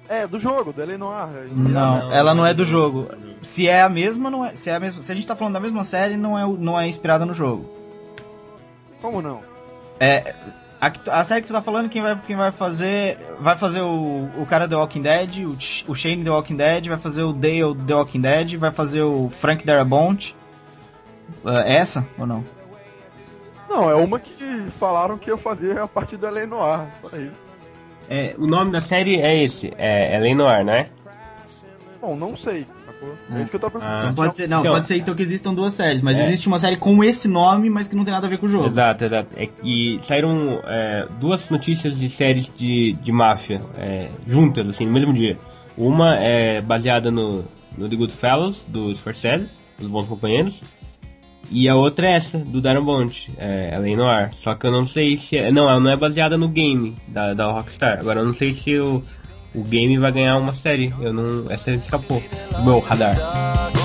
[0.08, 1.28] É, do jogo, do LA Noir.
[1.54, 3.10] Não, ela não não é do jogo.
[3.42, 4.56] Se é a mesma, não é.
[4.56, 6.80] Se é a mesma, se a gente tá falando da mesma série, não é, não
[6.80, 7.70] é inspirada no jogo.
[9.00, 9.40] Como não?
[10.00, 10.34] É
[10.82, 14.28] a, a série que tu tá falando, quem vai, quem vai fazer, vai fazer o,
[14.36, 17.76] o cara The Walking Dead, o, o Shane The Walking Dead, vai fazer o Dale
[17.86, 20.34] The Walking Dead, vai fazer o Frank Darabont.
[21.44, 22.44] É essa ou não?
[23.68, 27.44] Não, é uma que falaram que eu fazia a partir do LA Noir, só isso.
[28.10, 30.90] É, o nome da série é esse, é, é Lei Noir, não é?
[32.00, 32.66] Bom, não sei?
[33.30, 33.42] É, É.
[33.42, 33.88] isso que eu pensando.
[33.90, 34.00] Ah.
[34.02, 36.26] Então pode ser, não, Então- pode ser então que existam duas séries, mas É.
[36.26, 38.48] existe uma série com esse nome, mas que não tem nada a ver com o
[38.48, 38.66] jogo.
[38.66, 39.28] Exato, exato.
[39.36, 44.92] É, e saíram é, duas notícias de séries de, de máfia é, juntas, assim, no
[44.92, 45.36] mesmo dia.
[45.76, 47.44] Uma é baseada no,
[47.76, 49.48] no The Good Fellows, do Scorsese,
[49.80, 50.60] Os Bons Companheiros.
[51.50, 54.30] E a outra é essa, do Darren Bond, é, ela é Noir.
[54.34, 55.36] Só que eu não sei se...
[55.36, 57.98] É, não, ela não é baseada no game da, da Rockstar.
[57.98, 59.02] Agora eu não sei se o,
[59.54, 60.94] o game vai ganhar uma série.
[61.00, 61.50] Eu não...
[61.50, 62.22] Essa escapou
[62.56, 63.81] do meu radar.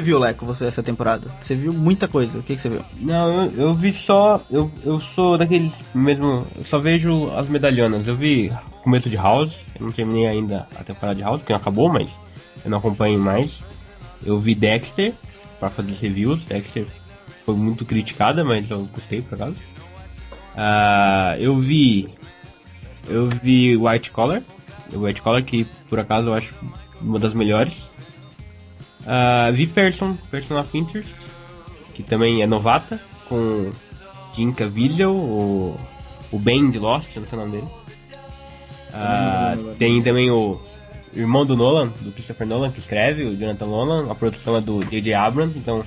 [0.00, 1.30] Você viu, Leco, você essa temporada?
[1.40, 2.38] Você viu muita coisa.
[2.38, 2.82] O que, que você viu?
[2.98, 4.40] Não, eu, eu vi só.
[4.50, 6.46] Eu, eu sou daqueles mesmo.
[6.56, 8.06] Eu só vejo as medalhonas.
[8.06, 8.50] Eu vi
[8.82, 9.54] começo de House.
[9.78, 12.10] Eu não terminei ainda a temporada de House, porque não acabou, mas
[12.64, 13.60] eu não acompanho mais.
[14.24, 15.12] Eu vi Dexter
[15.58, 16.44] para fazer reviews.
[16.46, 16.86] Dexter
[17.44, 19.56] foi muito criticada, mas eu gostei por acaso.
[20.56, 22.08] Ah, eu vi.
[23.06, 24.42] Eu vi White Collar.
[24.92, 26.54] White Collar, que por acaso eu acho
[27.02, 27.89] uma das melhores.
[29.06, 31.14] Ah, vi Person, Person of Interest,
[31.94, 33.70] que também é novata, com
[34.34, 35.78] Jim Caviezel, o,
[36.30, 37.68] o Ben de Lost, não sei o nome dele.
[38.92, 40.60] Ah, tem também o
[41.14, 44.84] irmão do Nolan, do Christopher Nolan, que escreve, o Jonathan Nolan, a produção é do
[44.84, 45.14] J.J.
[45.14, 45.84] Abrams, então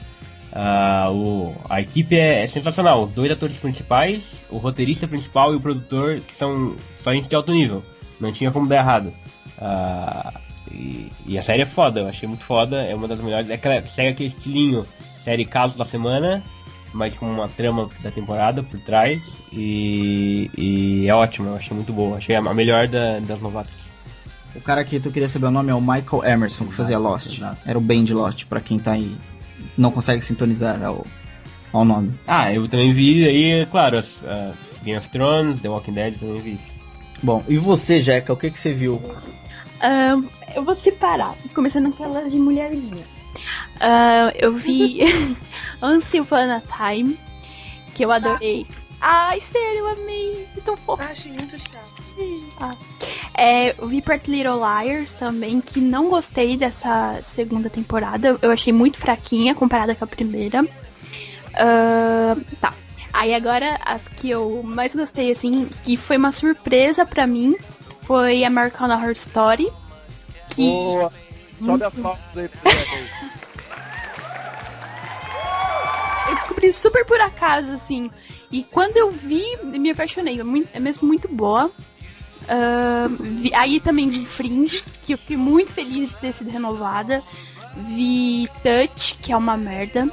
[0.51, 3.05] ah, o, a equipe é, é sensacional.
[3.05, 7.51] Os dois atores principais, o roteirista principal e o produtor são só gente de alto
[7.51, 7.83] nível,
[8.19, 9.13] não tinha como dar errado.
[9.59, 10.33] Ah,
[10.73, 13.49] e, e a série é foda, eu achei muito foda, é uma das melhores.
[13.49, 14.85] É aquela, segue aquele estilinho,
[15.23, 16.43] série caso da semana,
[16.93, 19.21] mas com uma trama da temporada por trás.
[19.51, 22.17] E, e é ótimo, eu achei muito boa.
[22.17, 23.73] Achei a melhor da- das novatas.
[24.55, 27.27] O cara que tu queria saber o nome é o Michael Emerson, que fazia Lost.
[27.37, 27.57] exato.
[27.65, 29.15] Era o Ben de Lost, pra quem tá aí.
[29.77, 31.05] Não consegue sintonizar ao,
[31.71, 32.13] ao nome.
[32.27, 34.19] Ah, eu também vi aí, claro, as
[34.83, 36.59] Game of Thrones, The Walking Dead, também vi.
[37.23, 39.01] Bom, e você, Jeca, o que, que você viu?
[39.83, 40.23] Ahn,
[40.55, 43.05] eu vou separar, começando aquela de mulherzinha.
[43.81, 45.01] Ahn, eu vi
[45.83, 47.19] Once Upon a Time,
[47.93, 48.65] que eu adorei.
[49.01, 50.47] Ai, sério, eu amei.
[50.55, 51.03] É tão fofo.
[51.03, 52.03] Ah, achei muito chato.
[53.37, 58.39] É, eu vi Pretty Little Liars também, que não gostei dessa segunda temporada.
[58.41, 60.65] Eu achei muito fraquinha comparada com a primeira.
[61.55, 62.73] Ahn, tá.
[63.11, 67.55] Aí agora, as que eu mais gostei, assim, que foi uma surpresa pra mim,
[68.05, 69.69] foi American Horror Story.
[70.49, 70.67] Que.
[70.69, 71.11] Boa.
[71.63, 73.07] Sobe as palmas aí aí.
[76.29, 78.09] eu descobri super por acaso, assim.
[78.51, 80.39] E quando eu vi, me apaixonei.
[80.39, 81.71] É, muito- é mesmo muito boa.
[82.49, 87.23] Ahn, vi- aí também vi Fringe, que eu fiquei muito feliz de ter sido renovada.
[87.75, 90.07] Vi Touch, que é uma merda.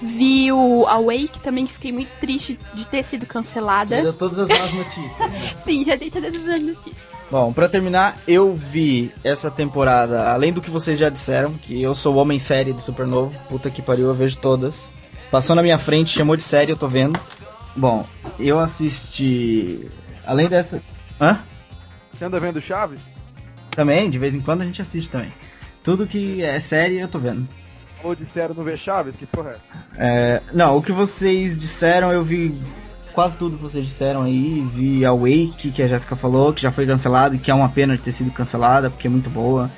[0.00, 4.00] Vi o Awake também, que fiquei muito triste de ter sido cancelada.
[4.02, 5.60] deu todas as más notícias.
[5.64, 7.13] Sim, já dei todas as notícias.
[7.30, 11.94] Bom, pra terminar, eu vi essa temporada, além do que vocês já disseram, que eu
[11.94, 14.92] sou o homem série do Supernovo, puta que pariu, eu vejo todas.
[15.30, 17.18] Passou na minha frente, chamou de série, eu tô vendo.
[17.74, 18.06] Bom,
[18.38, 19.88] eu assisti.
[20.24, 20.82] Além dessa.
[21.20, 21.40] Hã?
[22.12, 23.10] Você anda vendo Chaves?
[23.70, 25.32] Também, de vez em quando a gente assiste também.
[25.82, 27.48] Tudo que é série eu tô vendo.
[28.00, 29.16] Falou de série no ver Chaves?
[29.16, 29.86] Que porra é essa?
[29.96, 32.60] É, não, o que vocês disseram, eu vi
[33.14, 34.60] quase tudo que vocês disseram aí.
[34.74, 37.68] Vi a Wake, que a Jéssica falou, que já foi cancelada e que é uma
[37.68, 39.70] pena de ter sido cancelada, porque é muito boa.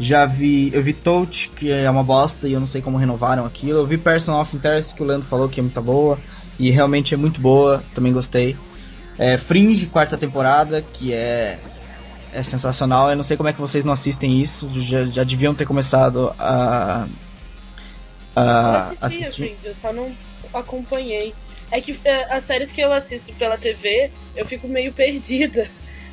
[0.00, 0.70] Já vi.
[0.74, 3.78] Eu vi Touch, que é uma bosta e eu não sei como renovaram aquilo.
[3.78, 6.18] Eu vi Person of Interest, que o Leandro falou que é muito boa.
[6.58, 8.56] E realmente é muito boa, também gostei.
[9.18, 11.58] É, Fringe, quarta temporada, que é.
[12.34, 13.10] É sensacional.
[13.10, 14.68] Eu não sei como é que vocês não assistem isso.
[14.80, 17.06] Já, já deviam ter começado a.
[18.34, 19.42] Eu a assisti, assistir.
[19.44, 20.10] assim, eu só não
[20.54, 21.34] acompanhei.
[21.72, 25.68] É que é, as séries que eu assisto pela TV, eu fico meio perdida.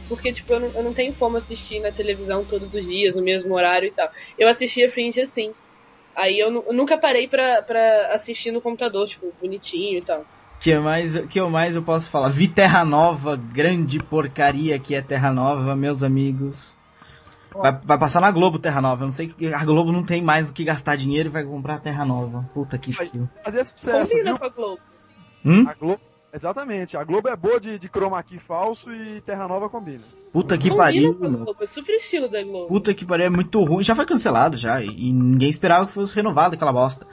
[0.08, 3.22] Porque, tipo, eu não, eu não tenho como assistir na televisão todos os dias, no
[3.22, 4.10] mesmo horário e tal.
[4.40, 5.54] Eu assistia Fringe assim.
[6.16, 10.26] Aí eu, eu nunca parei pra, pra assistir no computador, tipo, bonitinho e tal.
[10.60, 12.30] que mais, que eu mais eu posso falar?
[12.30, 16.76] Vi Terra Nova, grande porcaria que é Terra Nova, meus amigos.
[17.54, 19.04] Vai, vai passar na Globo Terra Nova.
[19.04, 21.44] Eu não sei que a Globo não tem mais o que gastar dinheiro e vai
[21.44, 22.50] comprar Terra Nova.
[22.54, 23.30] Puta que Mas- pariu.
[23.44, 24.40] Fazer sucesso, Combina viu?
[24.40, 24.82] com a Globo.
[25.46, 25.68] Hum?
[25.68, 26.02] A Globo.
[26.32, 30.04] Exatamente, a Globo é boa de, de chroma key falso e Terra Nova combina.
[30.32, 31.14] Puta que Combina pariu.
[31.16, 32.68] Globo, é super estilo da Globo.
[32.68, 33.84] Puta que pariu, é muito ruim.
[33.84, 34.80] Já foi cancelado já.
[34.82, 37.06] E ninguém esperava que fosse renovado aquela bosta.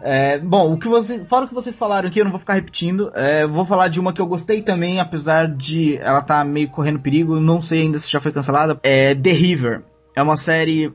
[0.00, 2.54] É, bom, o que vocês, fora o que vocês falaram aqui, eu não vou ficar
[2.54, 3.10] repetindo.
[3.14, 6.70] É, eu vou falar de uma que eu gostei também, apesar de ela tá meio
[6.70, 7.40] correndo perigo.
[7.40, 8.78] Não sei ainda se já foi cancelada.
[8.82, 9.82] É The River.
[10.14, 10.92] É uma série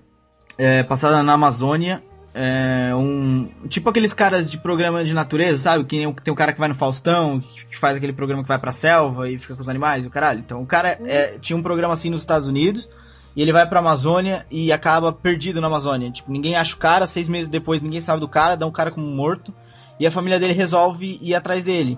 [0.58, 2.02] é, passada na Amazônia.
[2.38, 5.86] É um tipo aqueles caras de programa de natureza, sabe?
[5.86, 8.74] Que tem um cara que vai no Faustão, que faz aquele programa que vai pra
[8.74, 10.42] selva e fica com os animais e o caralho.
[10.42, 12.90] Então o cara é, tinha um programa assim nos Estados Unidos
[13.38, 16.12] e ele vai pra Amazônia e acaba perdido na Amazônia.
[16.12, 18.92] Tipo, ninguém acha o cara, seis meses depois ninguém sabe do cara, dá um cara
[18.92, 19.54] como morto
[19.98, 21.98] e a família dele resolve ir atrás dele.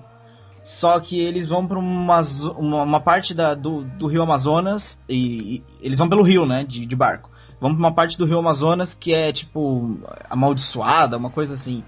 [0.64, 2.22] Só que eles vão pra uma,
[2.56, 5.16] uma, uma parte da, do, do rio Amazonas e,
[5.56, 6.64] e eles vão pelo rio, né?
[6.64, 7.32] De, de barco.
[7.60, 11.84] Vão pra uma parte do rio Amazonas que é tipo amaldiçoada, uma coisa assim.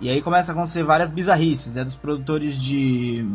[0.00, 1.76] E aí começa a acontecer várias bizarrices.
[1.76, 3.26] É dos produtores de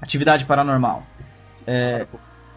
[0.00, 1.02] Atividade Paranormal.
[1.66, 2.06] É,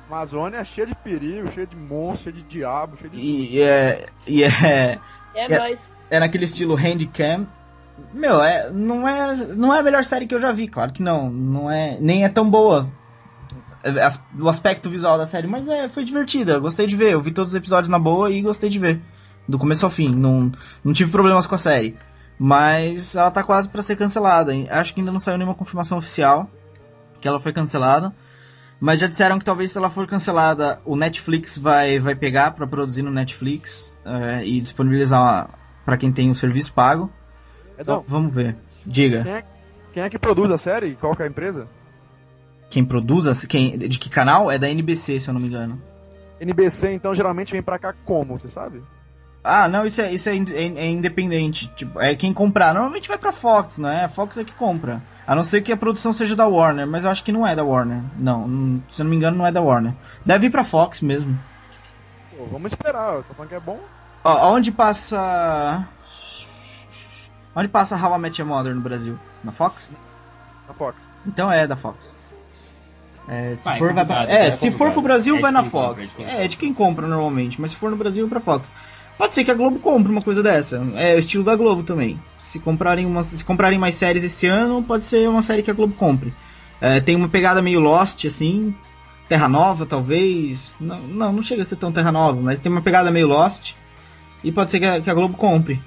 [0.09, 3.19] Amazônia é cheia de perigo, cheia de monstro, cheia de diabo, cheia de.
[3.19, 4.99] e, é, e é,
[5.33, 5.59] É, É.
[5.59, 5.79] nóis.
[6.09, 7.47] é naquele estilo handicam.
[8.13, 11.03] Meu, é, não, é, não é a melhor série que eu já vi, claro que
[11.03, 11.29] não.
[11.29, 12.89] não é, nem é tão boa
[13.84, 17.12] as- o aspecto visual da série, mas é, foi divertida, gostei de ver.
[17.13, 19.02] Eu vi todos os episódios na boa e gostei de ver.
[19.48, 20.13] Do começo ao fim.
[20.15, 20.52] Não,
[20.84, 21.98] não tive problemas com a série.
[22.39, 24.54] Mas ela tá quase pra ser cancelada.
[24.69, 26.50] Acho que ainda não saiu nenhuma confirmação oficial
[27.22, 28.13] que ela foi cancelada.
[28.80, 32.67] Mas já disseram que talvez se ela for cancelada, o Netflix vai, vai pegar pra
[32.67, 35.50] produzir no Netflix é, e disponibilizar
[35.86, 37.10] pra quem tem o serviço pago.
[37.80, 38.58] Então, Edão, vamos ver.
[38.86, 39.24] Diga.
[39.24, 39.43] quem é,
[39.93, 40.96] quem é que produz a série?
[40.96, 41.67] Qual que é a empresa?
[42.73, 44.49] Quem produz, quem, de que canal?
[44.49, 45.79] É da NBC, se eu não me engano.
[46.41, 48.81] NBC, então, geralmente vem pra cá como, você sabe?
[49.43, 51.67] Ah, não, isso é, isso é, in- é- é independente.
[51.75, 52.73] Tipo, é quem comprar.
[52.73, 54.05] Normalmente vai pra Fox, né?
[54.05, 55.03] A Fox é que compra.
[55.27, 57.55] A não ser que a produção seja da Warner, mas eu acho que não é
[57.55, 58.01] da Warner.
[58.17, 59.93] Não, não- se eu não me engano, não é da Warner.
[60.25, 61.38] Deve ir pra Fox mesmo.
[62.36, 63.79] Pô, vamos esperar, você tá falando que é bom?
[64.23, 65.88] Ó, onde passa.
[67.55, 69.15] Onde passa How I Met Your Mother no Brasil?
[69.43, 69.91] Na Fox?
[70.67, 71.07] Na Fox.
[71.23, 72.15] Então é da Fox.
[73.27, 74.23] É, se Vai, for, vai pra...
[74.25, 75.88] é, é se for pro Brasil, É vai na Fox.
[75.88, 78.25] compra, é de quem É, é de quem compra normalmente, mas se for no Brasil,
[78.25, 78.69] é pra Fox.
[79.17, 80.77] Pode ser que a Globo compre uma coisa dessa.
[80.95, 82.19] É o estilo da Globo também.
[82.39, 85.73] Se comprarem, uma, se comprarem mais séries esse ano, pode ser uma série que a
[85.73, 86.33] Globo compre.
[86.81, 88.75] É, tem uma pegada meio Lost, assim.
[89.29, 90.75] Terra Nova, talvez.
[90.79, 93.73] Não, não, não chega a ser tão Terra Nova, mas tem uma pegada meio Lost.
[94.43, 95.81] E pode ser que a, que a Globo compre.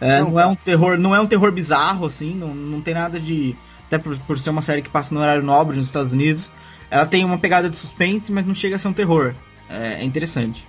[0.00, 2.94] É, Não, não, é um terror, não é um terror bizarro, assim, não, não tem
[2.94, 3.56] nada de.
[3.88, 6.52] Até por, por ser uma série que passa no horário nobre nos Estados Unidos.
[6.90, 9.34] Ela tem uma pegada de suspense, mas não chega a ser um terror.
[9.68, 10.66] É, é interessante.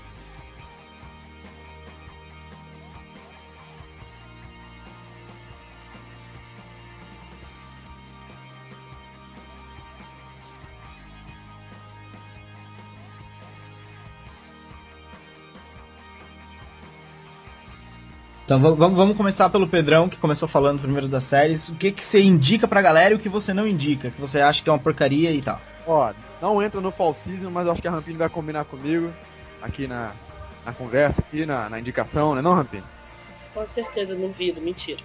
[18.45, 21.69] Então va- vamos, vamos começar pelo Pedrão, que começou falando primeiro das séries.
[21.69, 24.09] O que, que você indica pra galera e o que você não indica?
[24.11, 25.61] Que você acha que é uma porcaria e tal.
[25.89, 29.11] Ó, não entra no Fall Season, mas acho que a Rampini vai combinar comigo
[29.59, 30.11] aqui na,
[30.63, 32.83] na conversa, aqui na, na indicação, né não, Rampini?
[33.55, 34.99] Com certeza, duvido, mentira.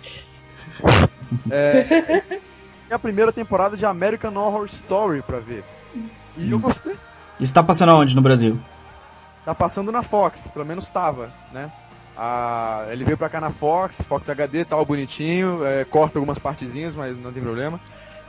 [1.50, 2.22] É,
[2.90, 5.64] é a primeira temporada de American Horror Story pra ver.
[6.36, 6.94] E eu gostei.
[7.40, 8.60] Isso tá passando aonde no Brasil?
[9.42, 11.72] Tá passando na Fox, pelo menos tava, né?
[12.14, 16.94] A, ele veio pra cá na Fox, Fox HD, tal, bonitinho, é, corta algumas partezinhas,
[16.94, 17.80] mas não tem problema.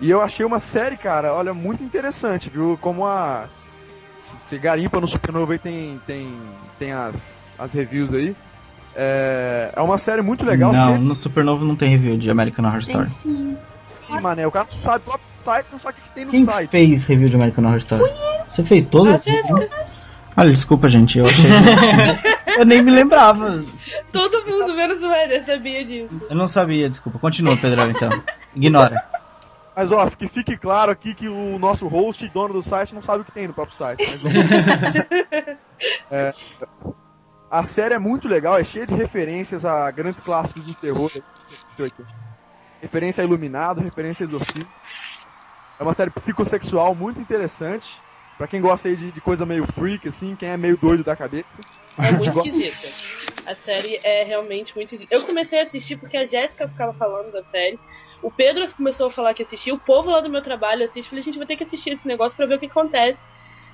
[0.02, 2.78] E eu achei uma série, cara, olha, muito interessante, viu?
[2.82, 3.46] Como a.
[4.20, 6.28] Se garimpa no Supernova aí tem, tem,
[6.78, 8.36] tem as, as reviews aí.
[8.96, 12.66] É, é uma série muito legal, não, cheia no Supernova não tem review de American
[12.66, 13.10] Horror Story.
[13.10, 13.58] Sim.
[14.08, 14.48] de mané.
[14.48, 16.70] O cara não sabe o próprio site, não sabe o que tem no Quem site.
[16.70, 18.12] fez review de American Horror Story?
[18.50, 19.10] Você fez todo?
[19.10, 19.70] A Jéssica.
[20.38, 21.50] Olha, desculpa, gente, eu achei.
[22.58, 23.64] eu nem me lembrava.
[24.12, 26.10] Todo mundo, menos o Éder, sabia disso.
[26.30, 27.20] Eu não sabia, desculpa.
[27.20, 28.10] Continua, Pedrão, então.
[28.56, 29.02] Ignora.
[29.76, 33.22] Mas ó, que fique claro aqui que o nosso host, dono do site, não sabe
[33.22, 34.04] o que tem no próprio site.
[34.10, 34.22] Mas
[36.10, 36.32] É,
[37.52, 41.12] a série é muito legal, é cheia de referências a grandes clássicos do terror.
[42.82, 44.82] Referência a Iluminado, referência a Exorcista.
[45.80, 48.02] É uma série psicossexual muito interessante.
[48.38, 51.16] Pra quem gosta aí de, de coisa meio freak, assim, quem é meio doido da
[51.16, 51.60] cabeça.
[51.98, 52.88] É muito esquisita.
[53.46, 55.16] A série é realmente muito esquisita.
[55.16, 57.80] Eu comecei a assistir porque a Jéssica ficava falando da série.
[58.26, 59.72] O Pedro começou a falar que assistia.
[59.72, 61.08] O povo lá do meu trabalho assiste.
[61.08, 63.22] Falei, gente, vai ter que assistir esse negócio pra ver o que acontece.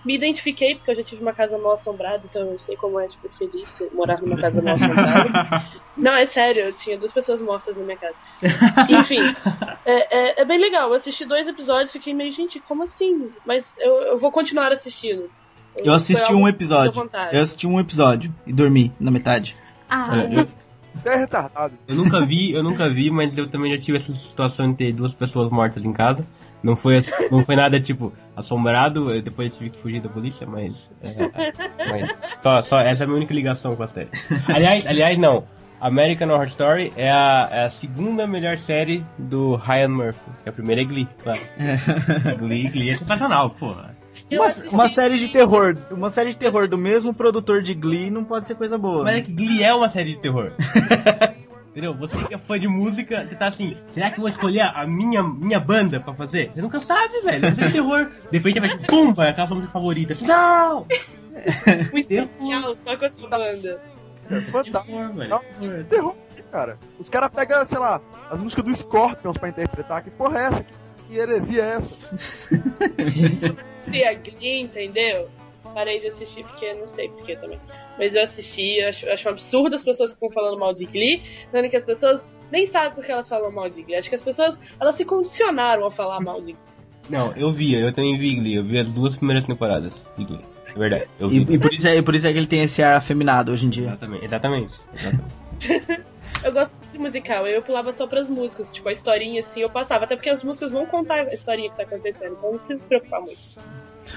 [0.04, 3.08] Me identifiquei, porque eu já tive uma casa mal assombrada, então eu sei como é,
[3.08, 5.66] tipo, feliz morar numa casa mal assombrada.
[5.96, 8.18] Não, é sério, eu tinha duas pessoas mortas na minha casa.
[8.90, 9.22] Enfim,
[9.86, 10.90] é, é, é bem legal.
[10.90, 13.32] Eu assisti dois episódios fiquei meio, gente, como assim?
[13.46, 15.32] Mas eu, eu vou continuar assistindo.
[15.78, 17.10] Eu assisti um episódio.
[17.32, 19.56] eu assisti um episódio e dormi na metade.
[19.90, 20.48] Ah, É, eu,
[20.94, 21.74] Você é retardado.
[21.88, 24.94] eu nunca vi, eu nunca vi, mas eu também já tive essa situação de ter
[24.94, 26.26] duas pessoas mortas em casa.
[26.62, 27.02] Não foi,
[27.32, 30.92] não foi nada tipo assombrado, eu depois eu tive que fugir da polícia, mas.
[31.02, 31.54] é,
[31.90, 34.10] mas só, só essa é a minha única ligação com a série.
[34.48, 35.44] Aliás, aliás não.
[35.80, 40.20] American Horror Story é a, é a segunda melhor série do Ryan Murphy.
[40.44, 41.42] que A primeira é Glee, claro.
[42.38, 43.91] Glee, Glee é sensacional, porra.
[44.32, 45.78] Uma, uma série de terror.
[45.92, 49.04] Uma série de terror do mesmo produtor de Glee não pode ser coisa boa.
[49.04, 50.52] Mas é que Glee é uma série de terror.
[51.72, 51.94] Entendeu?
[51.94, 54.86] Você que é fã de música, você tá assim, será que eu vou escolher a
[54.86, 56.52] minha, minha banda pra fazer?
[56.54, 57.46] Você nunca sabe, velho.
[57.46, 58.12] É de terror.
[58.30, 60.12] De repente vai, pum, vai aquela sua música favorita.
[60.12, 60.86] Assim, não!
[61.94, 63.82] Muito genial, só com essa banda.
[64.30, 64.86] É fantástico.
[64.86, 65.30] Terror, velho.
[65.30, 66.16] Nossa, terror,
[66.52, 66.78] cara.
[67.00, 70.04] Os caras pegam, sei lá, as músicas do Scorpions pra interpretar.
[70.04, 70.66] Que porra é essa?
[71.08, 72.16] Que heresia é essa?
[73.82, 75.30] assisti a Glee, entendeu?
[75.74, 77.60] Parei de assistir porque não sei porquê também.
[77.98, 80.74] Mas eu assisti, eu acho, eu acho um absurdo as pessoas que ficam falando mal
[80.74, 83.96] de Glee, sendo que as pessoas nem sabem por que elas falam mal de Glee.
[83.96, 86.58] Acho que as pessoas, elas se condicionaram a falar mal de Glee.
[87.10, 88.56] Não, eu vi, eu também vi Glee.
[88.56, 90.42] Eu vi as duas primeiras temporadas de Glee.
[90.74, 91.54] É verdade, eu E, vi.
[91.56, 93.66] e por isso é, e por isso é que ele tem esse ar afeminado hoje
[93.66, 93.88] em dia.
[93.88, 94.74] Exatamente, exatamente.
[94.94, 96.02] exatamente.
[96.44, 100.06] Eu gosto de musical, eu pulava só pras músicas, tipo, a historinha assim, eu passava,
[100.06, 102.88] até porque as músicas vão contar a historinha que tá acontecendo, então não precisa se
[102.88, 103.38] preocupar muito.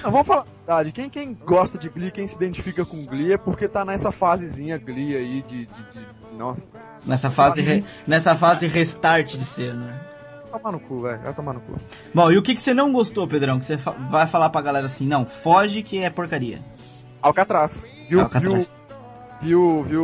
[0.03, 0.91] Ah, vamos falar a verdade.
[0.91, 4.77] Quem, quem gosta de Glee, quem se identifica com Glee é porque tá nessa fasezinha
[4.77, 5.65] Glee aí de.
[5.67, 6.67] de, de- Nossa,
[7.05, 9.99] Nessa fase, re- nessa fase restart de ser, né?
[10.51, 11.19] vai tomar no cu, velho.
[11.19, 11.75] Vai tomar no cu.
[12.13, 13.59] Bom, e o que, que você não gostou, Pedrão?
[13.59, 16.59] Que você fa- vai falar pra galera assim, não, foge que é porcaria.
[17.21, 17.85] Alcatraz.
[18.09, 18.65] Viu, Alcatraz.
[18.67, 18.75] viu,
[19.45, 20.03] viu, viu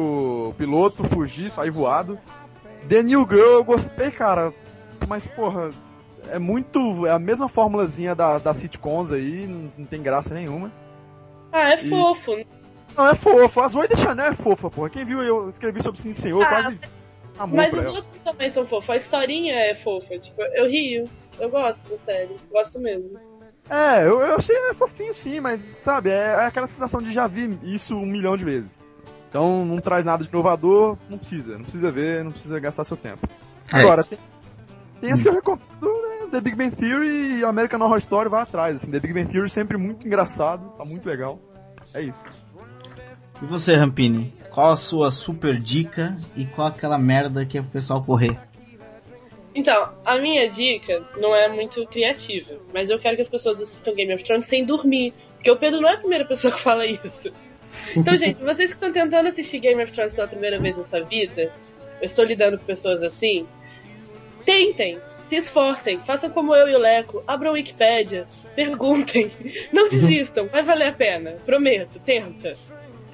[0.50, 2.18] o piloto fugir, sair voado.
[2.88, 4.54] The New Girl eu gostei, cara.
[5.08, 5.70] Mas, porra,
[6.30, 7.06] é muito.
[7.08, 10.72] É a mesma formulazinha da, das sitcoms aí, não, não tem graça nenhuma.
[11.52, 12.32] Ah, é E- fofo.
[12.96, 13.62] Não, é fofo.
[13.62, 14.90] A Zoe de Chanel é fofa, porra.
[14.90, 16.80] Quem viu eu escrevi sobre Sim Senhor, Ah, quase
[17.40, 17.92] amor Mas os ela.
[17.98, 18.90] outros também são fofos.
[18.90, 20.18] A historinha é fofa.
[20.20, 21.06] Tipo, eu rio.
[21.40, 22.36] Eu gosto da série.
[22.52, 23.20] Gosto mesmo.
[23.70, 27.26] É, eu, eu achei é fofinho sim, mas sabe, é, é aquela sensação de já
[27.28, 28.78] vi isso um milhão de vezes.
[29.32, 32.98] Então não traz nada de inovador, não precisa, não precisa ver, não precisa gastar seu
[32.98, 33.26] tempo.
[33.74, 34.10] É Agora, isso.
[34.10, 34.20] tem,
[35.00, 36.28] tem as que eu recomendo, né?
[36.30, 39.50] The Big Bang Theory e American Horror Story vai atrás, assim, The Big Bang Theory
[39.50, 41.40] sempre muito engraçado, tá muito legal.
[41.94, 42.20] É isso.
[43.42, 44.34] E você, Rampini?
[44.50, 48.38] Qual a sua super dica e qual aquela merda que é pro pessoal correr?
[49.56, 53.94] Então, a minha dica não é muito criativa, mas eu quero que as pessoas assistam
[53.94, 55.14] Game of Thrones sem dormir.
[55.36, 57.32] Porque o Pedro não é a primeira pessoa que fala isso.
[57.96, 61.02] Então, gente, vocês que estão tentando assistir Game of Thrones pela primeira vez na sua
[61.02, 61.52] vida,
[62.02, 63.48] eu estou lidando com pessoas assim,
[64.46, 69.32] tentem, se esforcem, façam como eu e o Leco, abram a Wikipédia, perguntem,
[69.72, 72.54] não desistam, vai valer a pena, prometo, tenta.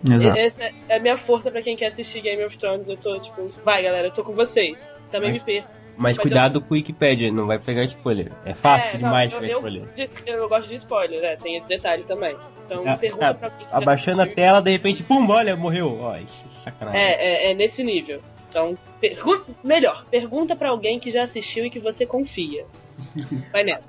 [0.07, 0.37] Exato.
[0.37, 2.87] Essa é a minha força pra quem quer assistir Game of Thrones.
[2.87, 4.77] Eu tô, tipo, vai galera, eu tô com vocês.
[5.11, 5.69] Também Mas- me perco.
[5.97, 8.31] Mas Mas cuidado com o Wikipedia, não vai pegar spoiler.
[8.45, 9.89] É fácil É, não, demais eu, pegar eu, spoiler.
[10.27, 11.35] eu, eu gosto de spoiler, né?
[11.37, 12.37] Tem esse detalhe também.
[12.65, 14.43] Então Ah, pergunta ah, pra alguém que já Abaixando a assistiu.
[14.43, 15.99] tela, de repente, pum, olha, morreu.
[16.01, 16.15] Ó,
[16.63, 17.01] sacanagem.
[17.01, 18.21] É, é, é nesse nível.
[18.47, 22.65] Então, pergunta, melhor, pergunta pra alguém que já assistiu e que você confia.
[23.51, 23.83] Vai nessa.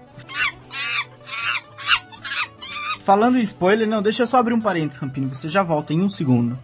[3.00, 6.00] Falando em spoiler, não, deixa eu só abrir um parênteses, Rampini, você já volta em
[6.00, 6.58] um segundo.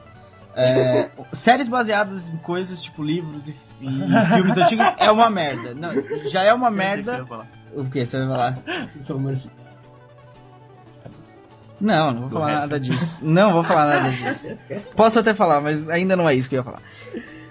[0.54, 5.74] É, séries baseadas em coisas tipo livros e, e filmes antigos é uma merda.
[5.74, 5.92] Não,
[6.28, 7.24] já é uma merda.
[7.72, 8.58] O que você vai falar?
[11.80, 13.18] Não, não vou falar nada disso.
[13.22, 14.58] Não vou falar nada disso.
[14.94, 16.80] Posso até falar, mas ainda não é isso que eu ia falar.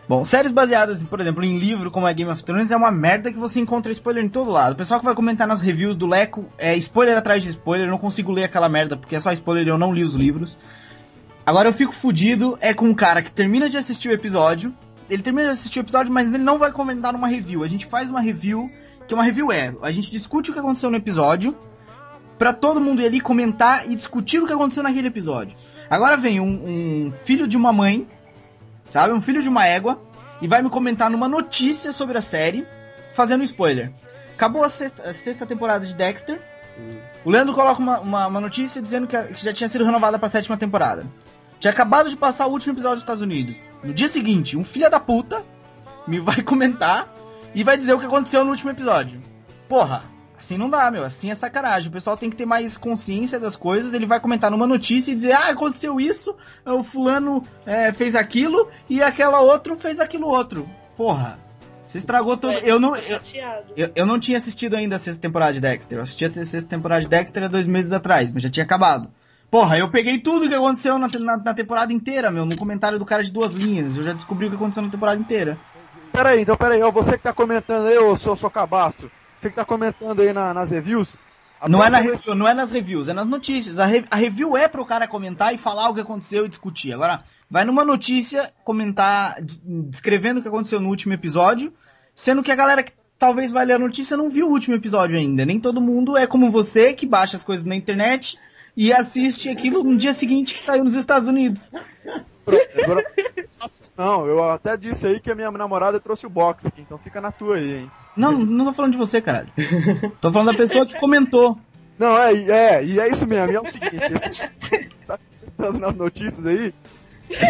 [0.08, 3.32] Bom, séries baseadas, por exemplo, em livro como é Game of Thrones é uma merda
[3.32, 4.74] que você encontra spoiler em todo lado.
[4.74, 7.92] O pessoal que vai comentar nas reviews do Leco é spoiler atrás de spoiler, eu
[7.92, 10.58] não consigo ler aquela merda porque é só spoiler e eu não li os livros.
[11.46, 14.74] Agora eu fico fudido é com um cara que termina de assistir o episódio,
[15.14, 17.64] ele termina de assistir o episódio, mas ele não vai comentar numa review.
[17.64, 18.70] A gente faz uma review,
[19.08, 21.56] que uma review é, a gente discute o que aconteceu no episódio,
[22.38, 25.56] pra todo mundo ir ali comentar e discutir o que aconteceu naquele episódio.
[25.90, 28.08] Agora vem um, um filho de uma mãe,
[28.86, 29.14] sabe?
[29.14, 30.02] Um filho de uma égua,
[30.42, 32.66] e vai me comentar numa notícia sobre a série,
[33.14, 33.92] fazendo spoiler.
[34.36, 36.42] Acabou a sexta, a sexta temporada de Dexter.
[37.24, 40.18] O Leandro coloca uma, uma, uma notícia dizendo que, a- que já tinha sido renovada
[40.18, 41.06] pra sétima temporada.
[41.60, 43.56] Tinha acabado de passar o último episódio dos Estados Unidos.
[43.84, 45.44] No dia seguinte, um filho da puta
[46.08, 47.14] me vai comentar
[47.54, 49.20] e vai dizer o que aconteceu no último episódio.
[49.68, 50.04] Porra,
[50.40, 51.04] assim não dá, meu.
[51.04, 51.90] Assim é sacanagem.
[51.90, 53.94] O pessoal tem que ter mais consciência das coisas.
[53.94, 58.70] Ele vai comentar numa notícia e dizer: Ah, aconteceu isso, o fulano é, fez aquilo
[58.90, 60.68] e aquela outro fez aquilo outro.
[60.96, 61.38] Porra,
[61.86, 62.54] você estragou todo.
[62.54, 62.96] É, Eu não.
[62.96, 63.20] Eu,
[63.76, 65.98] eu, eu não tinha assistido ainda a sexta temporada de Dexter.
[65.98, 69.10] Eu assisti a sexta temporada de Dexter há dois meses atrás, mas já tinha acabado.
[69.54, 73.06] Porra, eu peguei tudo que aconteceu na, na, na temporada inteira, meu, no comentário do
[73.06, 73.96] cara de duas linhas.
[73.96, 75.60] Eu já descobri o que aconteceu na temporada inteira.
[76.12, 79.52] Pera aí, então pera aí, ó, você que tá comentando aí, ô seu, cabaço, você
[79.52, 81.18] que tá comentando aí na- nas reviews,
[81.68, 83.78] Não é, na vez- review, não é nas reviews, é nas notícias.
[83.80, 86.92] A, re- a review é pro cara comentar e falar o que aconteceu e discutir.
[86.92, 91.72] Agora, vai numa notícia comentar, des- descrevendo o que aconteceu no último episódio,
[92.16, 95.16] sendo que a galera que talvez vai ler a notícia não viu o último episódio
[95.16, 95.46] ainda.
[95.46, 98.36] Nem todo mundo é como você, que baixa as coisas na internet
[98.76, 101.72] e assiste aquilo no dia seguinte que saiu nos Estados Unidos.
[103.98, 107.22] Não, eu até disse aí que a minha namorada trouxe o box aqui, então fica
[107.22, 107.92] na tua aí, hein.
[108.18, 109.50] Não, não tô falando de você, caralho.
[110.20, 111.58] Tô falando da pessoa que comentou.
[111.98, 114.50] Não, é, é, e é isso mesmo, e é o seguinte, esse,
[115.08, 116.74] tá comentando nas notícias aí,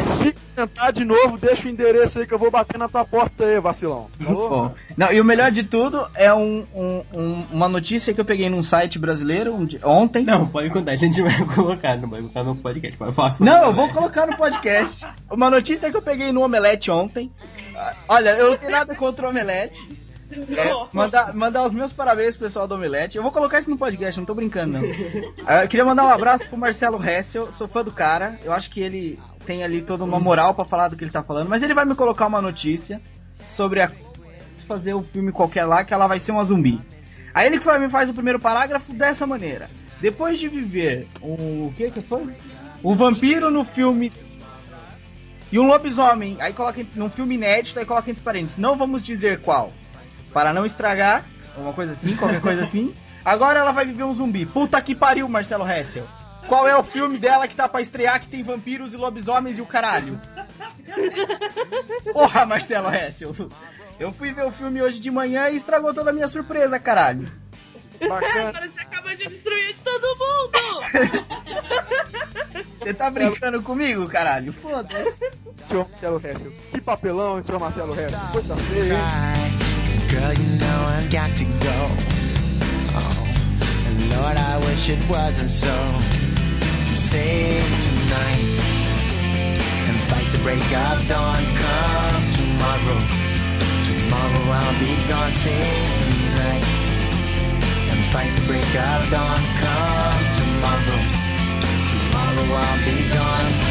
[0.01, 3.43] se comentar de novo, deixa o endereço aí que eu vou bater na tua porta
[3.45, 4.07] aí, vacilão.
[4.23, 4.49] Falou?
[4.49, 8.25] Bom, não, e o melhor de tudo é um, um- um- uma notícia que eu
[8.25, 10.23] peguei num site brasileiro um dia- ontem.
[10.23, 13.35] Não, pode contar, a gente vai colocar, não vai colocar no podcast, pode falar.
[13.39, 15.05] Não, eu vou colocar no podcast.
[15.31, 17.31] Uma notícia que eu peguei no Omelete ontem.
[18.07, 20.03] Olha, eu não tenho nada contra o Omelete.
[20.57, 23.17] É, mandar, mandar os meus parabéns pro pessoal do Omelete.
[23.17, 24.81] Eu vou colocar isso no podcast, não tô brincando, não.
[25.45, 28.39] Ah, eu queria mandar um abraço pro Marcelo Hessel, sou fã do cara.
[28.43, 31.23] Eu acho que ele tem ali toda uma moral pra falar do que ele tá
[31.23, 33.01] falando, mas ele vai me colocar uma notícia
[33.45, 33.91] sobre a
[34.67, 36.81] fazer um filme qualquer lá que ela vai ser uma zumbi.
[37.33, 39.69] Aí ele me faz o primeiro parágrafo dessa maneira.
[39.99, 42.27] Depois de viver um, o que que foi?
[42.81, 44.11] O vampiro no filme
[45.51, 48.57] e um lobisomem, aí coloca num filme inédito, aí coloca entre parênteses.
[48.57, 49.71] Não vamos dizer qual,
[50.33, 51.25] para não estragar,
[51.55, 52.93] uma coisa assim, qualquer coisa assim.
[53.23, 54.45] Agora ela vai viver um zumbi.
[54.45, 56.05] Puta que pariu, Marcelo Hessel.
[56.47, 59.61] Qual é o filme dela que tá pra estrear que tem vampiros e lobisomens e
[59.61, 60.19] o caralho?
[62.11, 63.35] Porra, Marcelo Hessel.
[63.99, 67.31] Eu fui ver o filme hoje de manhã e estragou toda a minha surpresa, caralho.
[68.07, 68.49] Bacana.
[68.49, 71.33] Agora você acaba de destruir de todo mundo!
[72.83, 74.51] Você tá brincando comigo, caralho?
[74.51, 75.31] Foda-se.
[75.65, 76.51] senhor Marcelo Hessel.
[76.71, 78.19] Que papelão, hein, senhor Marcelo Hessel.
[78.33, 79.63] Coisa feia, hein?
[80.09, 81.87] Girl, you know I've got to go.
[82.95, 83.25] Oh,
[83.87, 86.22] and Lord, I wish it wasn't so.
[86.95, 88.59] Save tonight
[89.87, 91.43] and fight the break of dawn.
[91.55, 92.99] Come tomorrow,
[93.83, 95.29] tomorrow I'll be gone.
[95.29, 96.85] Save tonight
[97.89, 99.41] and fight the break of dawn.
[99.61, 101.01] Come tomorrow,
[101.89, 103.62] tomorrow I'll be gone.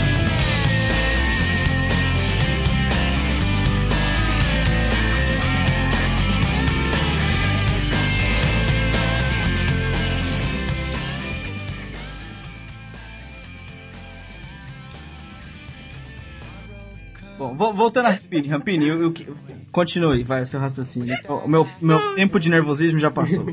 [17.49, 19.27] Bom, vo- voltando a Rampini, Rampini, o que-
[19.71, 21.17] continue, vai, o seu raciocínio.
[21.29, 23.45] O meu, meu tempo de nervosismo já passou.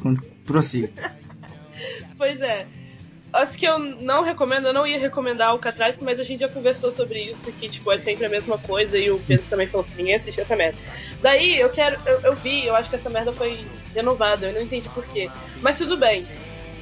[0.46, 0.90] Prossiga.
[2.18, 2.66] Pois é.
[3.32, 6.50] Acho que eu não recomendo, eu não ia recomendar o Catraz, mas a gente já
[6.50, 9.86] conversou sobre isso, que tipo, é sempre a mesma coisa, e o Pedro também falou
[9.86, 10.78] que ninguém assiste essa merda.
[11.22, 11.98] Daí eu quero.
[12.06, 13.64] Eu, eu vi, eu acho que essa merda foi
[13.96, 15.30] renovada, eu não entendi porquê.
[15.62, 16.26] Mas tudo bem.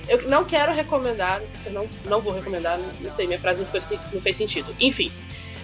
[0.10, 3.68] Eu não quero recomendar, eu não, não vou recomendar, não sei, minha frase não,
[4.14, 4.74] não fez sentido.
[4.80, 5.12] Enfim,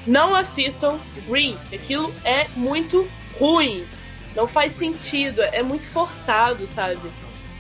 [0.06, 3.08] não assistam Green, aquilo é muito
[3.40, 3.86] ruim.
[4.36, 7.00] Não faz sentido, é muito forçado, sabe?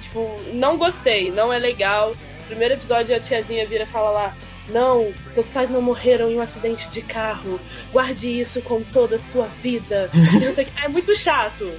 [0.02, 2.14] Tipo, não gostei, não é legal.
[2.48, 4.38] Primeiro episódio a tiazinha vira e fala lá:
[4.70, 7.60] Não, seus pais não morreram em um acidente de carro.
[7.92, 10.10] Guarde isso com toda a sua vida.
[10.14, 10.86] E não sei o que.
[10.86, 11.72] É muito chato.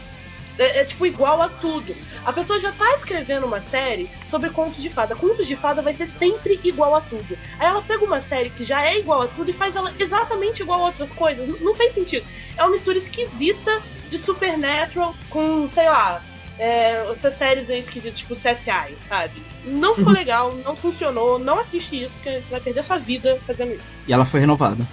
[0.59, 1.95] É, é, tipo igual a tudo.
[2.25, 5.17] A pessoa já tá escrevendo uma série sobre contos de fada.
[5.17, 7.37] Contos de fada vai ser sempre igual a tudo.
[7.59, 10.63] Aí ela pega uma série que já é igual a tudo e faz ela exatamente
[10.63, 11.49] igual a outras coisas.
[11.49, 12.25] N- não fez sentido.
[12.57, 16.23] É uma mistura esquisita de Supernatural com, sei lá,
[16.59, 19.43] é, essas séries aí esquisitas, tipo CSI, sabe?
[19.65, 23.73] Não ficou legal, não funcionou, não assiste isso, porque você vai perder sua vida fazendo
[23.75, 23.85] isso.
[24.07, 24.87] E ela foi renovada.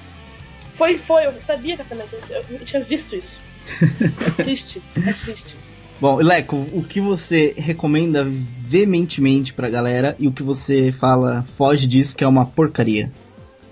[0.76, 1.86] Foi, foi, eu sabia que a
[2.32, 3.38] eu, eu tinha visto isso.
[3.82, 5.56] É triste, é triste.
[6.02, 11.86] Bom, Leco, o que você recomenda veementemente pra galera e o que você fala foge
[11.86, 13.12] disso que é uma porcaria?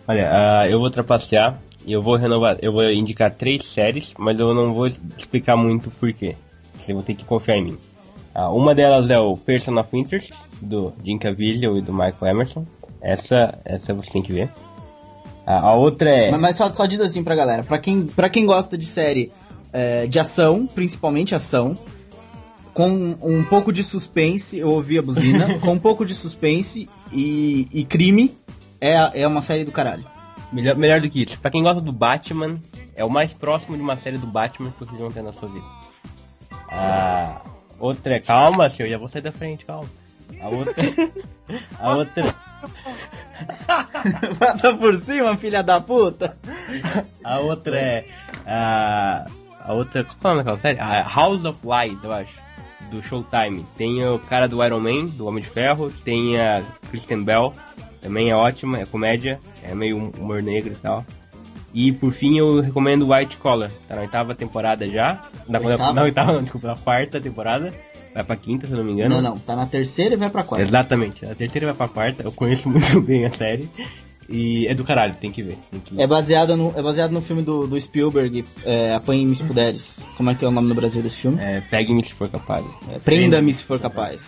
[0.07, 4.39] Olha, ah, eu vou trapacear e eu vou renovar, eu vou indicar três séries, mas
[4.39, 6.35] eu não vou explicar muito o porquê.
[6.75, 7.77] Você vai ter que confiar em mim.
[8.33, 10.31] Ah, uma delas é o Person of Interest,
[10.61, 12.65] do Jim Caviezel e do Michael Emerson.
[13.01, 14.49] Essa, essa você tem que ver.
[15.47, 16.29] Ah, a outra é...
[16.29, 19.31] Mas, mas só, só diz assim pra galera, pra quem, pra quem gosta de série
[19.71, 21.77] é, de ação, principalmente ação,
[22.73, 27.67] com um pouco de suspense, eu ouvi a buzina, com um pouco de suspense e,
[27.71, 28.37] e crime,
[28.79, 30.05] é, é uma série do caralho.
[30.51, 31.37] Melhor, melhor do que isso.
[31.39, 32.57] Pra quem gosta do Batman,
[32.95, 35.49] é o mais próximo de uma série do Batman que vocês vão ter na sua
[35.49, 35.65] vida.
[36.69, 37.41] A
[37.79, 38.19] outra é.
[38.19, 39.89] Calma, senhor, já vou sair da frente, calma.
[40.41, 40.75] A outra.
[41.79, 42.35] A outra.
[44.37, 46.37] Bata por cima, filha da puta!
[47.23, 48.05] A outra é.
[48.45, 49.25] A.
[49.69, 50.03] A outra.
[50.03, 50.79] Qual é o nome daquela série?
[50.79, 52.31] A House of Lies, eu acho.
[52.89, 53.63] Do Showtime.
[53.77, 55.91] Tem o cara do Iron Man, do Homem de Ferro.
[56.03, 57.53] Tem a Kristen Bell.
[58.01, 59.39] Também é ótima, é comédia.
[59.61, 61.05] É meio humor negro e tal.
[61.71, 63.69] E por fim eu recomendo White Collar.
[63.87, 65.21] Tá na oitava temporada já.
[65.47, 65.93] Na, Oitava?
[65.93, 67.71] na oitava, não, desculpa, na quarta temporada.
[68.15, 69.21] Vai pra quinta, se eu não me engano.
[69.21, 70.65] Não, não, tá na terceira e vai pra quarta.
[70.65, 71.23] Exatamente.
[71.27, 72.23] A terceira vai pra quarta.
[72.23, 73.69] Eu conheço muito bem a série.
[74.31, 75.57] E é do caralho, tem que ver.
[75.71, 76.01] Tem que...
[76.01, 79.99] É baseado no, é baseado no filme do, do Spielberg, é, Apanhe-me se puderes.
[80.15, 81.37] Como é que é o nome no Brasil desse filme?
[81.41, 82.63] É, Pegue-me se for capaz.
[82.93, 84.27] É, Prenda-me se for capaz.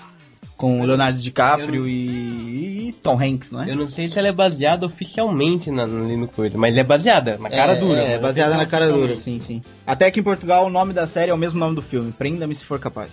[0.57, 3.71] Com Leonardo DiCaprio e, e Tom Hanks, não é?
[3.71, 7.37] Eu não sei se ela é baseada oficialmente na, ali no coisa, mas é baseada,
[7.39, 7.99] na cara é, dura.
[7.99, 9.59] É, baseada não na cara dura, sim, sim.
[9.87, 12.53] Até que em Portugal o nome da série é o mesmo nome do filme, Prenda-me
[12.53, 13.09] se for capaz.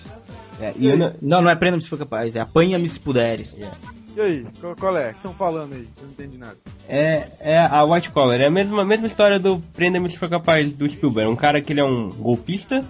[0.60, 3.56] É, e eu não- Não, não é Prenda-me se for capaz, é Apanha-me se puderes.
[4.18, 5.06] E aí, qual, qual é?
[5.06, 5.86] O que estão falando aí?
[5.96, 6.56] Eu não entendi nada.
[6.88, 10.28] É, é a White Collar, é a mesma, a mesma história do Prenda-me se for
[10.28, 11.30] capaz do Spielberg.
[11.30, 12.84] Um cara que ele é um golpista,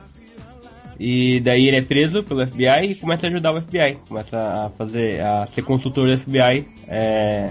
[0.98, 3.98] e daí ele é preso pelo FBI e começa a ajudar o FBI.
[4.08, 7.50] Começa a fazer, a ser consultor do FBI, é,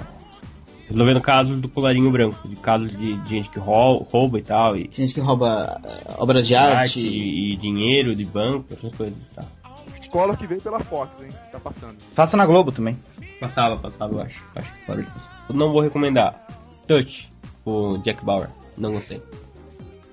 [0.89, 4.75] resolvendo casos do colarinho branco, de casos de, de gente que rou- rouba e tal,
[4.75, 6.99] e Gente que rouba é, obras de arte.
[6.99, 9.45] e, e dinheiro de banco, essas coisas e tal.
[10.01, 11.28] Escola que veio pela Fox, hein?
[11.51, 11.97] Tá passando.
[12.15, 12.97] Passa na Globo também.
[13.39, 14.43] Passava, passava, eu acho.
[14.55, 14.73] acho
[15.47, 16.33] que não vou recomendar.
[16.88, 17.31] Touch,
[17.65, 18.49] o Jack Bauer.
[18.77, 19.21] Não gostei.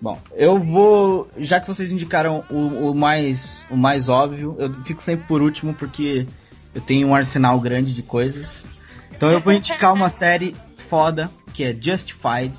[0.00, 1.28] Bom, eu vou.
[1.38, 5.72] Já que vocês indicaram o, o mais, o mais óbvio, eu fico sempre por último
[5.72, 6.26] porque
[6.74, 8.66] eu tenho um arsenal grande de coisas.
[9.10, 10.54] Então eu vou indicar uma série
[10.88, 12.52] foda que é Justified.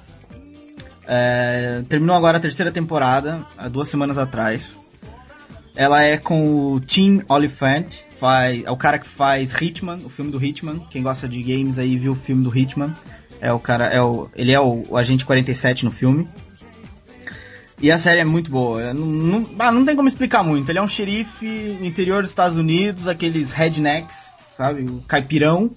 [1.07, 4.79] É, terminou agora a terceira temporada, há duas semanas atrás.
[5.75, 10.31] Ela é com o Tim Oliphant, faz, é o cara que faz Hitman, o filme
[10.31, 10.79] do Hitman.
[10.89, 12.93] Quem gosta de games aí viu o filme do Hitman.
[13.41, 16.27] É o cara, é o, ele é o, o agente 47 no filme.
[17.81, 18.93] E a série é muito boa.
[18.93, 20.69] Não, não, ah, não tem como explicar muito.
[20.69, 21.45] Ele é um xerife
[21.79, 24.83] no interior dos Estados Unidos, aqueles rednecks, sabe?
[24.83, 25.69] O caipirão.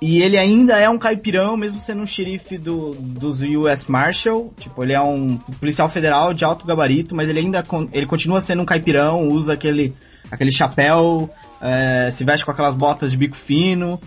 [0.00, 4.52] E ele ainda é um caipirão, mesmo sendo um xerife do, dos US Marshal.
[4.58, 8.40] Tipo, ele é um policial federal de alto gabarito, mas ele ainda con- ele continua
[8.40, 9.94] sendo um caipirão, usa aquele,
[10.30, 11.30] aquele chapéu,
[11.62, 14.00] é, se veste com aquelas botas de bico fino.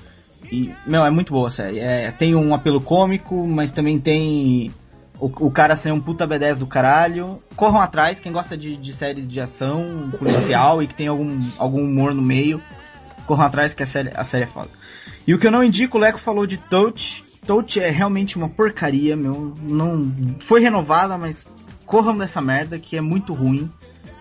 [0.52, 1.80] E, meu, é muito boa a série.
[1.80, 4.72] É, tem um apelo cômico, mas também tem
[5.20, 7.42] o, o cara ser um puta B10 do caralho.
[7.56, 11.84] Corram atrás, quem gosta de, de séries de ação policial e que tem algum, algum
[11.84, 12.62] humor no meio.
[13.26, 14.70] Corram atrás que a série, a série é foda.
[15.26, 17.24] E o que eu não indico, o Leco falou de Touch.
[17.48, 19.54] Touch é realmente uma porcaria, meu.
[19.62, 21.46] Não foi renovada, mas
[21.86, 23.70] corram dessa merda que é muito ruim.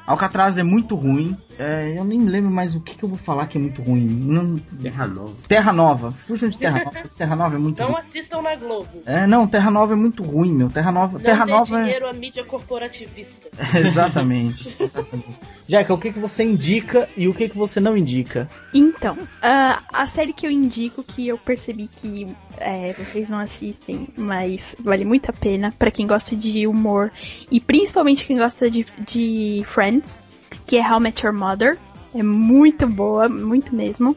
[0.07, 1.37] Alcatraz é muito ruim.
[1.59, 4.05] É, eu nem lembro mais o que, que eu vou falar que é muito ruim.
[4.07, 5.33] Não- Terra Nova.
[5.49, 6.13] Terra Nova.
[6.13, 7.09] Fujam de Terra Nova.
[7.17, 7.99] Terra Nova é muito Não ruim.
[8.01, 8.89] assistam na Globo.
[9.07, 10.69] É, não, Terra Nova é muito ruim, meu.
[10.69, 11.85] Terra Nova, Não Terra Nova é...
[11.85, 13.49] dinheiro à mídia corporativista.
[13.79, 14.77] Exatamente.
[14.79, 15.39] exatamente.
[15.67, 18.49] Jaca, o que, que você indica e o que, que você não indica?
[18.73, 22.27] Então, ah, a série que eu indico, que eu percebi que
[22.59, 27.11] é, vocês não assistem, mas vale muito a pena pra quem gosta de humor
[27.51, 30.19] e principalmente quem gosta de, de Friends,
[30.67, 31.79] que é How I Met Your Mother.
[32.15, 34.17] É muito boa, muito mesmo.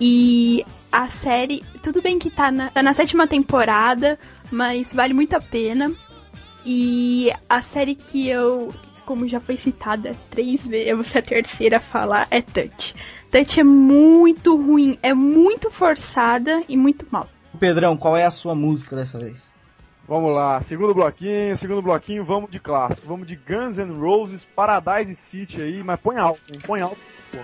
[0.00, 4.18] E a série, tudo bem que tá na, tá na sétima temporada,
[4.50, 5.92] mas vale muito a pena.
[6.66, 8.72] E a série que eu,
[9.08, 12.94] como já foi citada três vezes, eu vou ser a terceira a falar, é Touch.
[13.30, 17.26] Touch é muito ruim, é muito forçada e muito mal.
[17.58, 19.38] Pedrão, qual é a sua música dessa vez?
[20.06, 23.08] Vamos lá, segundo bloquinho, segundo bloquinho, vamos de clássico.
[23.08, 26.60] Vamos de Guns N' Roses, Paradise City aí, mas põe alto, hein?
[26.66, 26.98] põe alto.
[27.32, 27.38] Pô.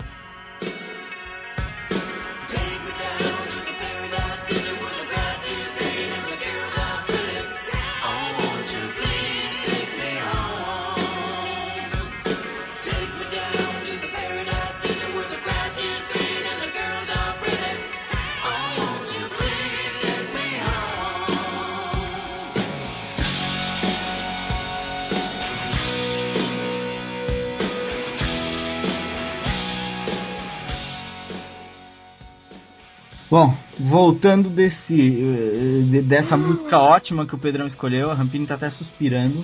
[33.35, 38.55] Bom, voltando desse eh, de- dessa música ótima que o Pedrão escolheu, a Rampini tá
[38.55, 39.43] até suspirando.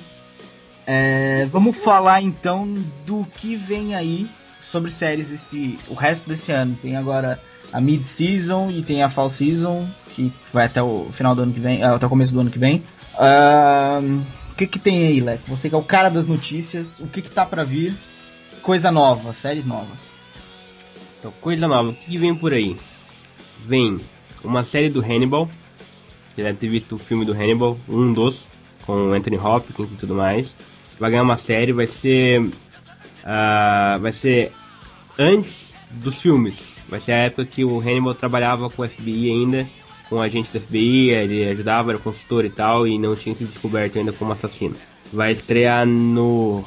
[0.87, 2.73] É, vamos falar então
[3.05, 4.29] do que vem aí
[4.61, 6.77] sobre séries esse o resto desse ano.
[6.81, 7.37] Tem agora
[7.73, 9.85] a mid season e tem a fall season
[10.15, 12.49] que vai até o final do ano que vem, ah, até o começo do ano
[12.49, 12.85] que vem.
[13.19, 14.21] Ahn,
[14.53, 15.43] o que que tem aí, Leco?
[15.49, 17.93] Você que é o cara das notícias, o que que tá pra vir?
[18.61, 19.99] Coisa nova, séries novas.
[21.19, 22.77] Então, coisa nova, o que vem por aí?
[23.65, 23.99] Vem
[24.43, 25.49] uma série do Hannibal.
[26.29, 28.45] Você deve ter visto o filme do Hannibal, um dos,
[28.85, 30.53] com Anthony Hopkins e tudo mais.
[30.99, 32.49] Vai ganhar uma série, vai ser.
[33.23, 34.51] ah, vai ser
[35.17, 36.55] antes dos filmes.
[36.87, 39.67] Vai ser a época que o Hannibal trabalhava com o FBI ainda,
[40.09, 43.49] com o agente do FBI, ele ajudava, era consultor e tal, e não tinha sido
[43.49, 44.75] descoberto ainda como assassino.
[45.11, 46.63] Vai estrear no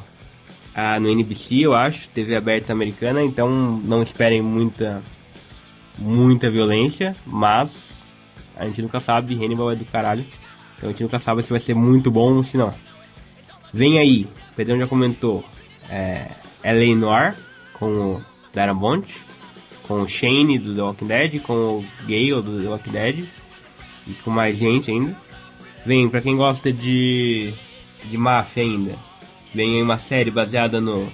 [0.75, 3.49] ah, no NBC, eu acho, TV aberta americana, então
[3.85, 5.03] não esperem muita
[5.99, 7.91] muita violência, mas
[8.57, 10.25] a gente nunca sabe, Hannibal é do caralho,
[10.77, 12.75] então a gente nunca sabe se vai ser muito bom ou se não.
[13.73, 15.45] Vem aí, o Pedrão já comentou,
[15.89, 16.31] é,
[16.63, 16.97] L.A.
[16.97, 17.35] Noir,
[17.73, 18.23] com o
[18.53, 19.03] Darren
[19.83, 23.29] com o Shane do The Walking Dead, com o Gale do The Walking Dead,
[24.07, 25.15] e com mais gente ainda.
[25.85, 27.53] Vem, pra quem gosta de,
[28.05, 28.95] de máfia ainda,
[29.55, 31.11] vem aí uma série baseada no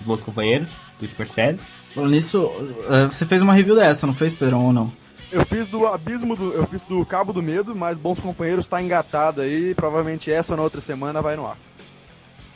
[0.00, 0.68] Bons Companheiros,
[1.00, 1.60] do Scorsese.
[1.96, 2.50] Falando nisso,
[2.90, 4.92] eh, você fez uma review dessa, não fez, Pedrão, ou não?
[5.32, 6.52] Eu fiz do abismo do.
[6.52, 9.74] Eu fiz do Cabo do Medo, mas Bons Companheiros tá engatado aí.
[9.74, 11.56] Provavelmente essa ou na outra semana vai no ar.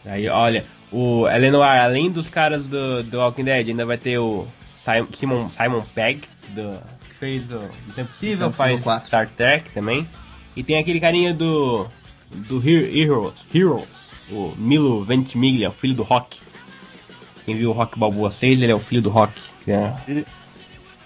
[0.05, 4.47] Aí, olha, o Eleanor, além dos caras do, do Walking Dead, ainda vai ter o
[4.77, 6.79] Simon, Simon, Pegg, do,
[7.09, 9.07] que fez o Missão Impossível, Missão faz Impossível 4.
[9.07, 10.07] Star Trek também.
[10.55, 11.87] E tem aquele carinha do
[12.31, 13.89] do He- Heroes, Heroes,
[14.31, 16.39] o Milo Ventimiglia, o filho do Rock.
[17.51, 19.33] Quem viu o Rock Balboa 6, ele é o filho do Rock.
[19.65, 19.93] que é-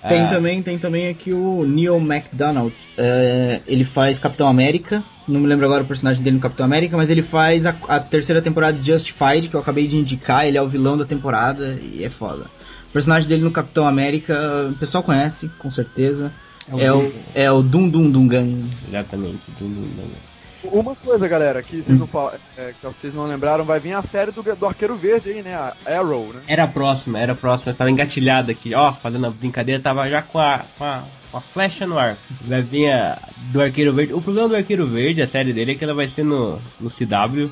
[0.07, 2.75] Tem Ah, também, tem também aqui o Neil McDonald.
[2.99, 5.03] É, ele faz Capitão América.
[5.27, 7.99] Não me lembro agora o personagem dele no Capitão América, mas ele faz a, a
[7.99, 10.47] terceira temporada de Justified, que eu acabei de indicar.
[10.47, 12.45] Ele é o vilão da temporada e é foda.
[12.91, 16.31] O personagem dele no Capitão América, o pessoal conhece, com certeza.
[16.77, 18.47] É o, é o Dum Dum Dungan.
[18.87, 19.41] Exatamente.
[19.59, 20.34] do- do- do-
[20.73, 24.03] Uma coisa, galera, que vocês não, fala, é, que vocês não lembraram, vai vir a
[24.03, 25.55] série do, do Arqueiro Verde aí, né?
[25.55, 26.43] A Arrow, né?
[26.49, 30.23] Era a próxima, era a próxima, tava engatilhado aqui, ó, fazendo a brincadeira, tava já
[30.23, 32.17] com a, com a, com a flecha no ar.
[32.43, 33.19] Vai vir a
[33.53, 34.15] do Arqueiro Verde.
[34.15, 36.91] O problema do Arqueiro Verde, a série dele, é que ela vai ser no, no
[36.91, 37.51] CW,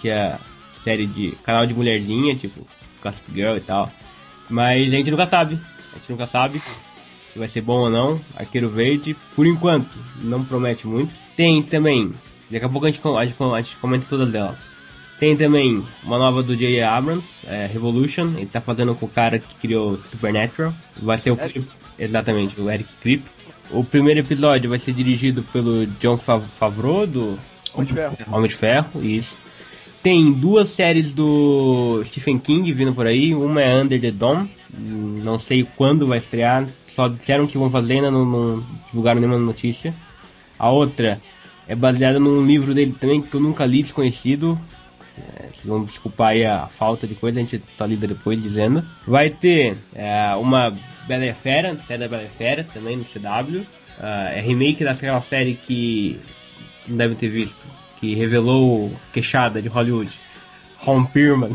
[0.00, 0.36] que é
[0.82, 2.66] série de canal de mulherzinha, tipo
[3.02, 3.90] Gossip Girl e tal.
[4.48, 5.58] Mas a gente nunca sabe,
[5.92, 6.62] a gente nunca sabe
[7.32, 8.20] se vai ser bom ou não.
[8.36, 9.90] Arqueiro Verde, por enquanto,
[10.22, 11.12] não promete muito.
[11.36, 12.14] Tem também,
[12.50, 14.58] daqui a pouco a gente, a gente, a gente comenta todas elas.
[15.18, 16.82] Tem também uma nova do J.J.
[16.82, 18.32] Abrams, é, Revolution.
[18.36, 20.74] Ele tá fazendo com o cara que criou Supernatural.
[20.96, 21.64] Vai ser o Eric.
[21.98, 23.24] exatamente o Eric Krip.
[23.70, 27.38] O primeiro episódio vai ser dirigido pelo John Fav- Favreau do
[27.72, 28.16] Homem de Ferro.
[28.30, 29.30] Homem de Ferro, isso.
[30.02, 33.34] Tem duas séries do Stephen King vindo por aí.
[33.34, 34.50] Uma é Under the Dome.
[34.76, 36.66] Não sei quando vai estrear.
[36.94, 39.94] Só disseram que vão fazer, ainda não, não divulgaram nenhuma notícia.
[40.58, 41.20] A outra
[41.66, 44.58] é baseada num livro dele também que eu nunca li, desconhecido.
[45.16, 48.84] É, vocês vão desculpar aí a falta de coisa, a gente tá lida depois dizendo.
[49.06, 52.96] Vai ter é, uma Bela e a Fera, série da Bela e a Fera, também
[52.96, 53.64] no CW.
[54.00, 56.18] Ah, é remake daquela série que
[56.88, 57.56] não devem ter visto,
[58.00, 60.10] que revelou queixada de Hollywood.
[60.78, 61.52] Ron Perlman.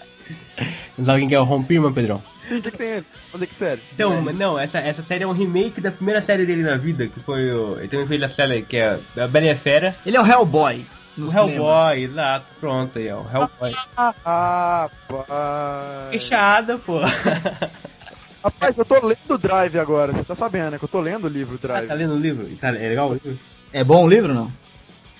[1.02, 2.22] Sabe quem que é o Ron Perlman, Pedrão?
[2.42, 3.06] Sim, o que, que tem ele?
[3.32, 3.80] Fazer que série?
[3.92, 7.06] Então, mas não, essa, essa série é um remake da primeira série dele na vida,
[7.06, 7.78] que foi o.
[7.78, 9.94] Ele também fez a série que é a Bela e a Fera.
[10.04, 10.84] Ele é o Hellboy.
[11.16, 11.50] No o cinema.
[11.52, 13.20] Hellboy, exato, pronto aí, ó.
[13.20, 13.74] O Hellboy.
[13.96, 16.10] Ah, pai.
[16.10, 16.98] Queixada, pô.
[18.42, 20.78] Rapaz, eu tô lendo o Drive agora, você tá sabendo, né?
[20.78, 21.86] Que eu tô lendo o livro Ah, Drive.
[21.88, 22.46] tá lendo o livro?
[22.56, 23.38] Tá, é legal o livro?
[23.72, 24.50] É bom o livro não?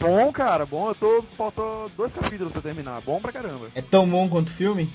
[0.00, 0.88] Bom, cara, bom.
[0.88, 1.22] Eu tô.
[1.36, 3.02] Faltou dois capítulos pra terminar.
[3.02, 3.66] Bom pra caramba.
[3.74, 4.90] É tão bom quanto o filme?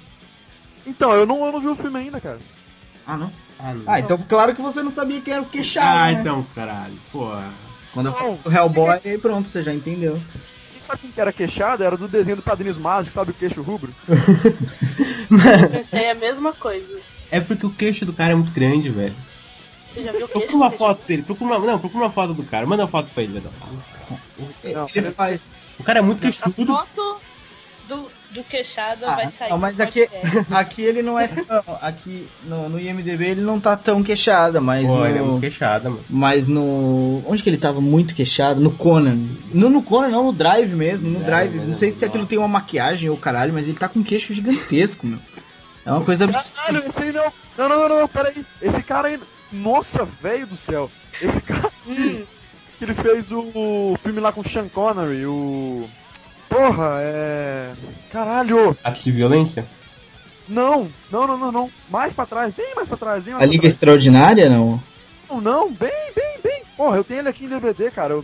[0.87, 2.39] Então, eu não, eu não vi o filme ainda, cara.
[3.07, 3.31] Ah, não?
[3.59, 3.83] Ah, não.
[3.87, 6.19] Ah, então claro que você não sabia que era o queixado, Ah, né?
[6.21, 6.93] então, caralho.
[7.11, 7.49] Porra.
[7.93, 8.19] Quando eu Não.
[8.19, 10.19] falo do Hellboy, aí pronto, você já entendeu.
[10.73, 11.83] Quem sabe quem que era queixado?
[11.83, 13.93] Era do desenho do Padrinhos Mágicos, sabe o queixo rubro?
[14.09, 16.99] Eu pensei a mesma coisa.
[17.31, 19.15] É porque o queixo do cara é muito grande, velho.
[19.93, 22.43] Você já viu o Procura uma foto dele, procura uma, não, procura uma foto do
[22.43, 23.51] cara, manda uma foto pra ele, Vedão.
[24.63, 25.41] Não, Ele faz.
[25.79, 26.65] O cara é muito A queixudo.
[26.65, 27.17] foto
[27.87, 29.49] do, do queixado Ah, vai sair.
[29.49, 30.07] não, mas aqui,
[30.51, 31.63] aqui ele não é tão.
[31.81, 35.05] Aqui no, no IMDB ele não tá tão queixada, mas Pô, no.
[35.07, 36.05] ele é muito queixado, mano.
[36.09, 37.23] Mas no.
[37.25, 38.59] Onde que ele tava muito queixado?
[38.61, 39.17] No Conan.
[39.53, 41.09] Não no Conan, não, no Drive mesmo.
[41.09, 41.55] No É, Drive.
[41.55, 42.07] Não sei se não.
[42.07, 45.19] aquilo tem uma maquiagem ou caralho, mas ele tá com um queixo gigantesco, meu.
[45.85, 46.49] É uma coisa absurda.
[46.65, 47.31] Caralho, esse aí não.
[47.57, 48.45] Não, não, não, não, pera aí.
[48.61, 49.19] Esse cara aí.
[49.51, 50.89] Nossa, velho do céu.
[51.21, 52.23] Esse cara Hum,
[52.77, 55.87] que ele fez o filme lá com o Sean Connery, o.
[56.49, 57.73] Porra, é.
[58.11, 58.77] Caralho!
[58.83, 59.65] Atos de violência?
[60.47, 61.71] Não, não, não, não, não.
[61.89, 63.73] Mais pra trás, bem mais pra trás, bem mais A pra Liga trás.
[63.73, 64.81] Extraordinária, não?
[65.29, 66.61] Não, não, bem, bem, bem.
[66.77, 68.13] Porra, eu tenho ele aqui em DVD, cara.
[68.13, 68.23] Eu,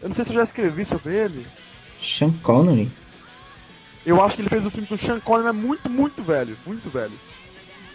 [0.00, 1.46] eu não sei se eu já escrevi sobre ele.
[2.00, 2.90] Sean Connery.
[4.06, 6.56] Eu acho que ele fez um filme com o Sean Connery, mas muito, muito velho.
[6.66, 7.12] Muito velho.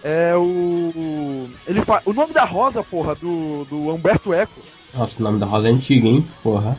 [0.04, 1.50] É o.
[1.66, 2.04] Ele fa...
[2.06, 4.62] O nome da Rosa, porra, do, do Humberto Eco.
[4.94, 6.26] Nossa, o nome da rosa é antigo, hein?
[6.44, 6.78] Porra.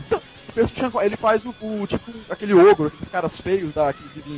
[0.57, 3.93] Fez o Sean Con- Ele faz o, o, tipo aquele ogro, aqueles caras feios da,
[3.93, 4.33] que vivem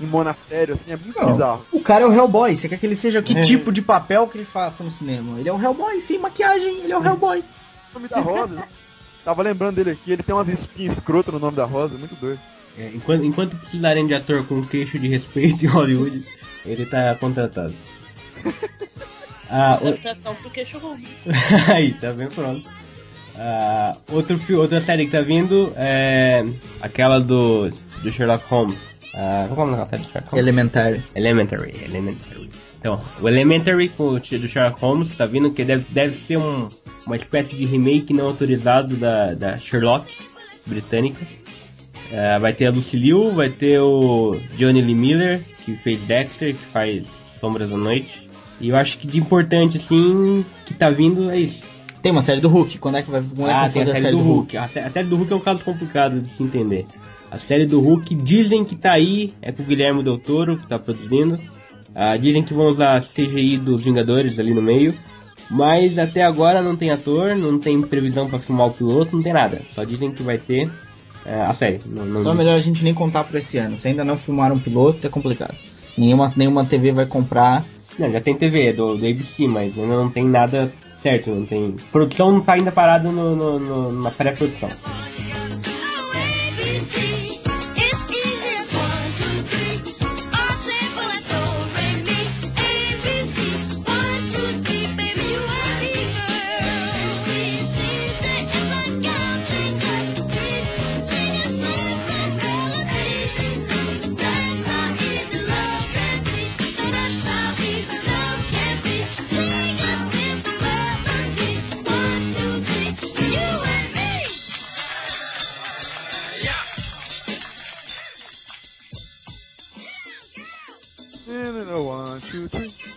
[0.00, 1.26] em, em monastério, assim, é muito Não.
[1.26, 1.66] bizarro.
[1.72, 2.54] O cara é o Hellboy.
[2.54, 3.42] Você quer que ele seja que É.
[3.42, 5.38] tipo de papel que ele faça no cinema?
[5.40, 7.40] Ele é o Hellboy, sem maquiagem, ele é o Hellboy.
[7.40, 8.62] O nome da Rosa.
[9.24, 12.40] Tava lembrando dele aqui, ele tem umas espinhas escrotas no nome da Rosa, muito doido.
[12.78, 16.22] É, enquanto, enquanto precisarem de ator com queixo de respeito em Hollywood,
[16.64, 17.74] ele tá contratado.
[19.50, 20.78] Ah, o- pro queixo.
[21.74, 22.68] Aí, tá bem pronto.
[23.38, 26.44] Ah, outro outra série que tá vindo é
[26.80, 27.70] aquela do,
[28.02, 28.76] do Sherlock Holmes.
[29.14, 30.46] Ah, qual é daquela série do Sherlock Holmes?
[30.46, 31.04] Elementary.
[31.14, 32.50] Elementary, Elementary.
[32.80, 36.68] Então, o Elementary com o do Sherlock Holmes tá vindo que deve, deve ser um,
[37.06, 40.10] uma espécie de remake não autorizado da, da Sherlock
[40.66, 41.26] britânica.
[42.12, 46.54] Ah, vai ter a Lucy Liu, vai ter o Johnny Lee Miller, que fez Dexter,
[46.54, 47.04] que faz
[47.40, 48.28] Sombras da Noite.
[48.60, 51.60] E eu acho que de importante, assim, que tá vindo é isso.
[52.02, 52.78] Tem uma série do Hulk.
[52.78, 54.56] Quando é que vai, quando é que Ah, vai tem a fazer série, do Hulk.
[54.56, 56.86] A, sé- a série do Hulk é um caso complicado de se entender.
[57.30, 60.66] A série do Hulk dizem que tá aí, é com o Guilherme Del Toro que
[60.66, 61.38] tá produzindo.
[61.94, 64.94] Ah, dizem que vão usar CGI dos Vingadores ali no meio.
[65.50, 69.32] Mas até agora não tem ator, não tem previsão pra filmar o piloto, não tem
[69.32, 69.60] nada.
[69.74, 70.70] Só dizem que vai ter
[71.24, 71.80] é, a série.
[71.86, 73.76] Não, não Então é melhor a gente nem contar pra esse ano.
[73.78, 75.54] Se ainda não filmaram um piloto, é complicado.
[75.96, 77.64] Nenhuma, nenhuma TV vai comprar.
[77.98, 80.70] Não, já tem TV do, do ABC, mas ainda não tem nada
[81.02, 81.72] certo, não tem.
[81.92, 84.68] Produção não tá ainda parada no, no- no- na pré-produção.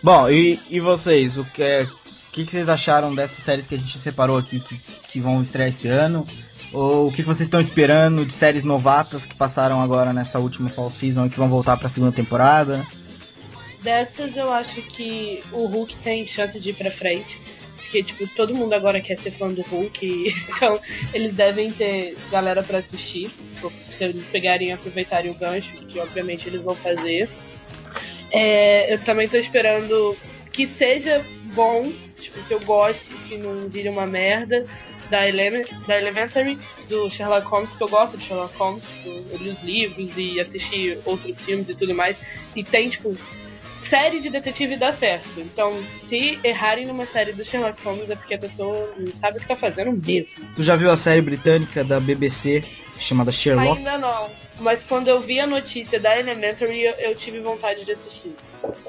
[0.02, 1.38] Bom, e, e vocês?
[1.38, 1.86] O que, é,
[2.32, 4.76] que, que vocês acharam dessas séries que a gente separou aqui que,
[5.08, 6.26] que vão estrear esse ano?
[6.72, 10.90] Ou o que vocês estão esperando de séries novatas que passaram agora nessa última fall
[10.90, 12.84] season e que vão voltar pra segunda temporada?
[13.82, 17.40] Dessas eu acho que o Hulk tem chance de ir pra frente.
[17.76, 20.34] Porque, tipo, todo mundo agora quer ser fã do Hulk.
[20.56, 20.80] Então,
[21.12, 23.30] eles devem ter galera pra assistir.
[23.98, 27.28] Se eles pegarem e aproveitarem o gancho, que obviamente eles vão fazer.
[28.32, 30.16] É, eu também tô esperando
[30.52, 31.22] que seja
[31.54, 34.66] bom, tipo, que eu goste, que não vire uma merda.
[35.10, 36.58] Da, Eleme- da Elementary,
[36.88, 40.40] do Sherlock Holmes, porque eu gosto de Sherlock Holmes, tipo, eu li os livros e
[40.40, 42.16] assisti outros filmes e tudo mais.
[42.56, 43.14] E tem, tipo,
[43.92, 45.38] série de detetive dá certo.
[45.38, 45.74] Então,
[46.08, 49.46] se errarem numa série do Sherlock Holmes é porque a pessoa não sabe o que
[49.46, 50.30] tá fazendo mesmo.
[50.56, 52.64] Tu já viu a série britânica da BBC
[52.98, 53.76] chamada Sherlock?
[53.76, 54.30] Ainda não.
[54.60, 58.32] Mas quando eu vi a notícia da Elementary, eu, eu tive vontade de assistir.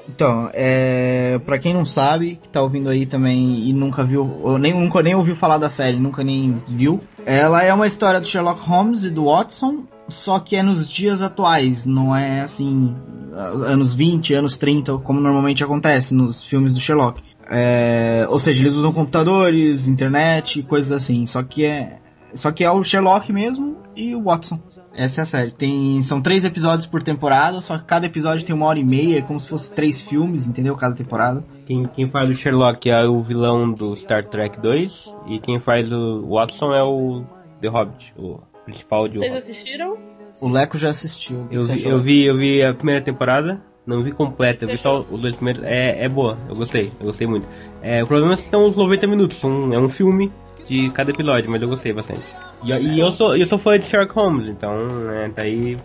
[0.08, 4.56] Então, é, pra quem não sabe, que tá ouvindo aí também e nunca viu, ou
[4.56, 8.26] nem, nunca nem ouviu falar da série, nunca nem viu, ela é uma história do
[8.26, 12.94] Sherlock Holmes e do Watson, só que é nos dias atuais, não é assim,
[13.32, 17.22] anos 20, anos 30, como normalmente acontece nos filmes do Sherlock.
[17.48, 21.26] É, ou seja, eles usam computadores, internet, coisas assim.
[21.26, 21.98] Só que é.
[22.34, 24.58] Só que é o Sherlock mesmo e o Watson.
[24.92, 25.50] Essa é a série.
[25.52, 29.18] Tem, são três episódios por temporada, só que cada episódio tem uma hora e meia,
[29.18, 30.74] é como se fosse três filmes, entendeu?
[30.74, 31.44] Cada temporada.
[31.64, 35.90] Quem, quem faz o Sherlock é o vilão do Star Trek 2 e quem faz
[35.92, 37.22] o Watson é o
[37.60, 39.50] The Hobbit, o principal de Vocês Hobbit.
[39.50, 39.96] assistiram?
[40.40, 41.46] O Leco já assistiu.
[41.50, 45.00] Eu vi, eu vi, eu vi a primeira temporada, não vi completa, eu vi só
[45.00, 45.62] os dois primeiros.
[45.64, 47.46] É, é boa, eu gostei, eu gostei muito.
[47.82, 50.32] É, o problema é que são os 90 minutos, são, é um filme
[50.66, 52.22] de cada episódio, mas eu gostei bastante.
[52.64, 55.76] E, e eu sou eu sou fã de Sherlock Holmes, então, né, tá aí.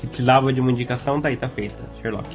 [0.00, 1.76] Se precisava de uma indicação, tá aí, tá feita.
[2.00, 2.26] Sherlock.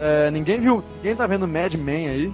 [0.00, 2.32] É, ninguém viu, ninguém tá vendo Mad Men aí?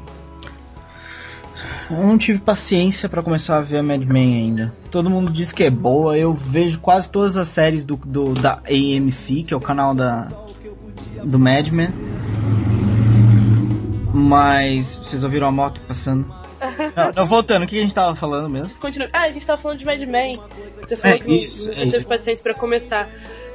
[1.90, 4.72] Eu não tive paciência pra começar a ver a Mad Men ainda.
[4.90, 8.60] Todo mundo diz que é boa, eu vejo quase todas as séries do, do da
[8.68, 10.28] AMC, que é o canal da
[11.22, 11.88] do Mad Men.
[14.12, 16.26] Mas vocês ouviram a moto passando?
[16.96, 18.78] Não, não, voltando, o que a gente tava falando mesmo?
[18.80, 19.10] Continua.
[19.12, 20.40] Ah, a gente tava falando de Mad Men.
[20.80, 23.06] Você falou É, que isso, não é teve paciência pra começar.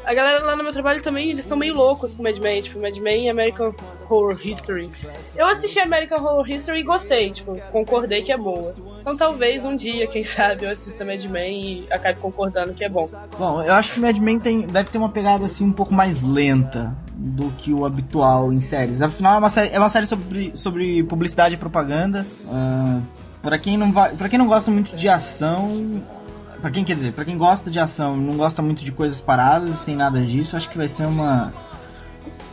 [0.05, 2.79] A galera lá no meu trabalho também, eles são meio loucos com Mad Men, tipo,
[2.79, 3.73] Mad Men e American
[4.09, 4.89] Horror History.
[5.35, 8.73] Eu assisti American Horror History e gostei, tipo, concordei que é boa.
[8.99, 12.89] Então talvez um dia, quem sabe, eu assista Mad Men e acabe concordando que é
[12.89, 13.05] bom.
[13.37, 16.21] Bom, eu acho que Mad Men tem, deve ter uma pegada assim um pouco mais
[16.21, 19.01] lenta do que o habitual em séries.
[19.01, 22.25] Afinal, é uma série, é uma série sobre, sobre publicidade e propaganda.
[22.51, 22.99] Ah,
[23.41, 25.99] Pra quem não vai, para quem não gosta muito de ação,
[26.61, 29.19] Pra quem quer dizer, pra quem gosta de ação e não gosta muito de coisas
[29.19, 31.51] paradas sem nada disso, acho que vai ser uma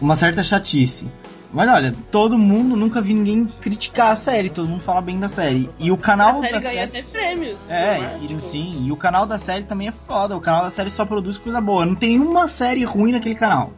[0.01, 1.07] uma certa chatice.
[1.53, 5.29] Mas olha, todo mundo nunca vi ninguém criticar a série, todo mundo fala bem da
[5.29, 5.69] série.
[5.79, 7.57] E o canal A série da ganha série até prêmios.
[7.69, 8.19] é, né?
[8.23, 10.37] e, sim, e o canal da série também é foda.
[10.37, 11.87] O canal da série só produz coisa boa.
[11.87, 13.73] Não tem uma série ruim naquele canal.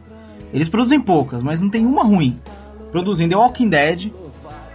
[0.53, 2.37] Eles produzem poucas, mas não tem uma ruim.
[2.91, 4.11] Produzem The Walking Dead,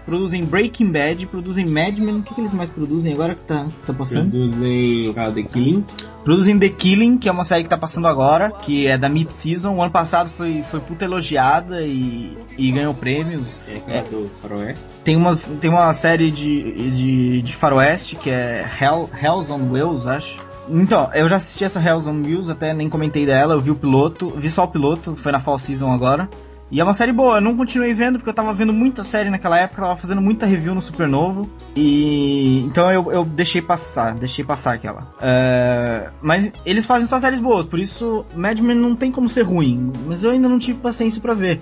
[0.07, 2.19] produzem Breaking Bad, produzem Mad Men.
[2.19, 4.31] O que, que eles mais produzem agora que tá, que tá passando?
[4.31, 5.85] Produzem cara The Killing.
[6.25, 9.75] Produzem The Killing, que é uma série que tá passando agora, que é da mid-season.
[9.75, 13.47] O ano passado foi, foi puta elogiada e, e ganhou prêmios.
[13.69, 14.83] É aquela do Faroeste.
[15.05, 20.07] Tem uma, tem uma série de, de, de faroeste que é Hell, Hells on Wheels,
[20.07, 20.47] acho.
[20.69, 23.77] Então, eu já assisti essa Hells on Wheels, até nem comentei dela, eu vi o
[23.77, 26.29] piloto, vi só o piloto, foi na Fall Season agora.
[26.71, 29.31] E é uma série boa, eu não continuei vendo porque eu tava vendo muita série
[29.31, 31.49] naquela época, tava fazendo muita review no Supernovo.
[31.77, 35.07] E então eu, eu deixei passar, deixei passar aquela.
[35.21, 39.43] É, mas eles fazem só séries boas, por isso Mad Men não tem como ser
[39.43, 39.93] ruim.
[40.07, 41.61] Mas eu ainda não tive paciência pra ver.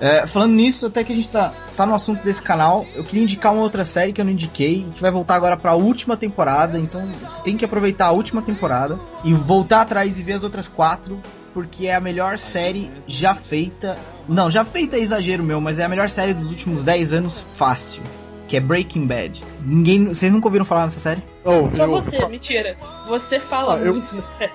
[0.00, 3.22] É, falando nisso, até que a gente tá, tá no assunto desse canal, eu queria
[3.22, 6.76] indicar uma outra série que eu não indiquei, que vai voltar agora pra última temporada,
[6.76, 10.66] então você tem que aproveitar a última temporada e voltar atrás e ver as outras
[10.66, 11.20] quatro,
[11.52, 13.98] porque é a melhor série já feita.
[14.28, 17.44] Não, já feita é exagero meu, mas é a melhor série dos últimos 10 anos
[17.56, 18.02] fácil.
[18.48, 19.42] Que é Breaking Bad.
[19.64, 20.08] Ninguém.
[20.08, 21.22] Vocês nunca ouviram falar nessa série?
[21.44, 22.76] Oh, Só eu- você, mentira.
[23.08, 24.14] Você fala Ah, eu- muito.
[24.14, 24.50] né?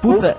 [0.00, 0.36] Puta,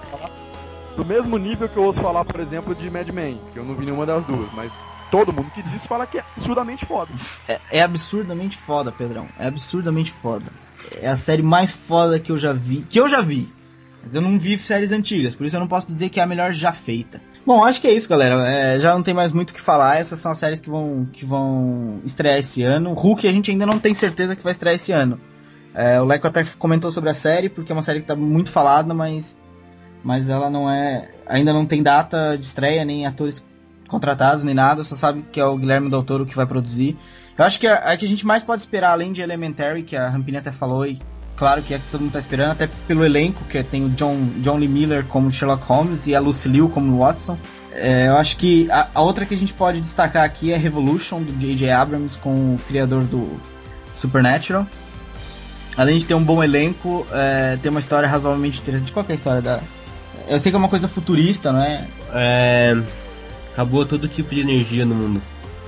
[0.97, 3.75] do mesmo nível que eu ouço falar, por exemplo, de Mad Men, que eu não
[3.75, 4.73] vi nenhuma das duas, mas
[5.11, 7.11] todo mundo que diz fala que é absurdamente foda.
[7.47, 9.27] é, é absurdamente foda, Pedrão.
[9.37, 10.45] É absurdamente foda.
[10.99, 12.83] É a série mais foda que eu já vi.
[12.89, 13.47] Que eu já vi.
[14.03, 16.27] Mas eu não vi séries antigas, por isso eu não posso dizer que é a
[16.27, 17.21] melhor já feita.
[17.45, 18.47] Bom, acho que é isso, galera.
[18.47, 19.97] É, já não tem mais muito o que falar.
[19.97, 22.93] Essas são as séries que vão, que vão estrear esse ano.
[22.93, 25.19] Hulk a gente ainda não tem certeza que vai estrear esse ano.
[25.73, 28.51] É, o Leco até comentou sobre a série, porque é uma série que tá muito
[28.51, 29.39] falada, mas,
[30.03, 31.09] mas ela não é.
[31.25, 33.43] Ainda não tem data de estreia, nem atores
[33.87, 34.83] contratados, nem nada.
[34.83, 36.95] Só sabe que é o Guilherme Del Toro que vai produzir.
[37.35, 39.95] Eu acho que a, a que a gente mais pode esperar, além de Elementary, que
[39.95, 41.01] a Rampini até falou, e
[41.41, 44.15] claro que é que todo mundo tá esperando, até pelo elenco, que tem o John,
[44.41, 47.35] John Lee Miller como Sherlock Holmes e a Lucy Liu como Watson.
[47.71, 51.23] É, eu acho que a, a outra que a gente pode destacar aqui é Revolution,
[51.23, 51.71] do J.J.
[51.71, 53.39] Abrams, com o criador do
[53.95, 54.67] Supernatural.
[55.75, 58.91] Além de ter um bom elenco, é, tem uma história razoavelmente interessante.
[58.91, 59.61] Qual é a história da...
[60.27, 61.87] Eu sei que é uma coisa futurista, não é?
[62.13, 62.77] É,
[63.51, 65.19] acabou todo tipo de energia no mundo.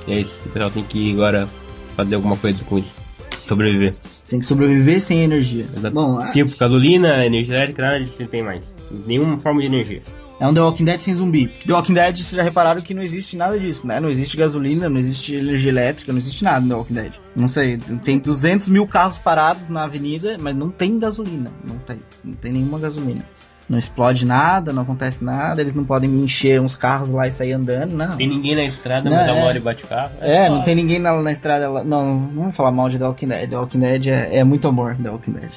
[0.05, 1.47] E é isso, o pessoal tem que agora
[1.95, 3.02] fazer alguma coisa com isso.
[3.47, 3.93] Sobreviver.
[4.29, 5.65] Tem que sobreviver sem energia.
[5.75, 5.93] Exato.
[5.93, 8.61] Bom, a- Tipo, gasolina, energia elétrica, nada disso tem mais.
[9.05, 10.01] Nenhuma forma de energia.
[10.39, 11.47] É um The Walking Dead sem zumbi.
[11.65, 13.99] The Walking Dead, vocês já repararam que não existe nada disso, né?
[13.99, 17.11] Não existe gasolina, não existe energia elétrica, não existe nada no The Walking Dead.
[17.35, 21.49] Não sei, tem 200 mil carros parados na avenida, mas não tem gasolina.
[21.63, 23.23] Não tem, não tem nenhuma gasolina.
[23.69, 27.53] Não explode nada, não acontece nada, eles não podem encher uns carros lá e sair
[27.53, 28.17] andando, não.
[28.17, 29.35] Tem ninguém na estrada, Não, mas dá é.
[29.35, 30.11] uma hora e bate carro.
[30.19, 31.83] É, não tem ninguém na, na estrada lá.
[31.83, 33.49] Não, não vamos falar mal de The Walking Dead.
[33.49, 35.51] The Walking Dead é, é muito amor, The Walking Dead.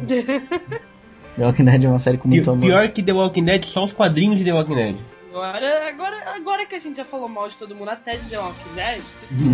[1.36, 2.66] The Walking Dead é uma série com muito amor.
[2.66, 4.96] Pior que The Walking Dead, só os quadrinhos de The Walking Dead.
[5.30, 8.38] Agora, agora, agora que a gente já falou mal de todo mundo até de The
[8.38, 9.00] Walking Dead,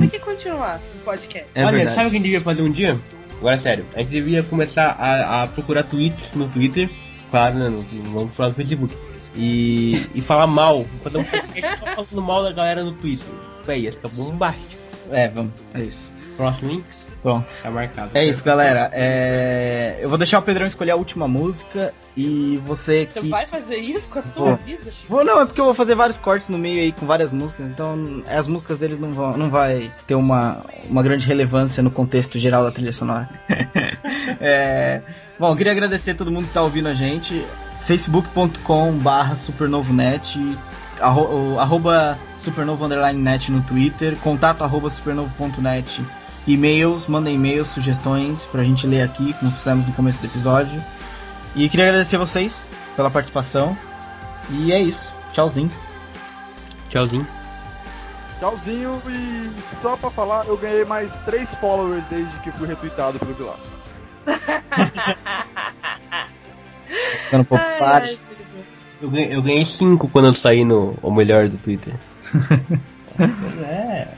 [0.01, 1.47] tem que continuar o podcast.
[1.55, 1.95] É Olha, verdade.
[1.95, 2.99] sabe o que a gente devia fazer um dia?
[3.39, 6.89] Agora, sério, a gente devia começar a, a procurar tweets no Twitter,
[7.31, 8.97] claro, né, no, vamos falar no Facebook,
[9.35, 13.27] e, e falar mal, fazer um podcast só falando mal da galera no Twitter.
[13.67, 14.77] Véi, ia ficar bombástico.
[15.11, 15.53] É, vamos.
[15.75, 16.13] É isso.
[16.37, 16.85] Próximo, hein?
[17.23, 17.47] Pronto.
[17.63, 18.11] Tá marcado.
[18.13, 18.91] É isso, galera.
[18.93, 23.29] É, Eu vou deixar o Pedrão escolher a última música e você Você que.
[23.31, 24.57] vai fazer isso com a sua Vou.
[24.57, 24.91] vida?
[25.09, 27.67] Vou, não, é porque eu vou fazer vários cortes no meio aí com várias músicas,
[27.71, 30.61] então as músicas deles não vão, não vai ter uma,
[30.91, 33.29] uma grande relevância no contexto geral da trilha sonora.
[34.41, 35.01] É,
[35.39, 37.45] bom, eu queria agradecer a todo mundo que tá ouvindo a gente.
[37.83, 40.37] facebook.com barra supernovonet
[41.01, 46.05] arro, o- arroba supernovo underline net no Twitter, contato arroba supernovo.net
[46.49, 50.83] e-mails, mandem e-mails, sugestões pra gente ler aqui, como fizemos no começo do episódio.
[51.55, 52.65] E queria agradecer vocês
[52.97, 53.77] pela participação.
[54.51, 55.13] E é isso.
[55.33, 55.71] Tchauzinho.
[56.91, 57.27] Tchauzinho.
[58.39, 63.35] Tchauzinho e só pra falar, eu ganhei mais 3 followers desde que fui retweetado pelo
[63.35, 63.57] Vilar.
[67.25, 68.19] Ficando pouco Ai, ai.
[69.01, 71.95] Eu ganhei, eu ganhei cinco quando eu saí no O Melhor do Twitter.
[73.17, 74.09] pois é.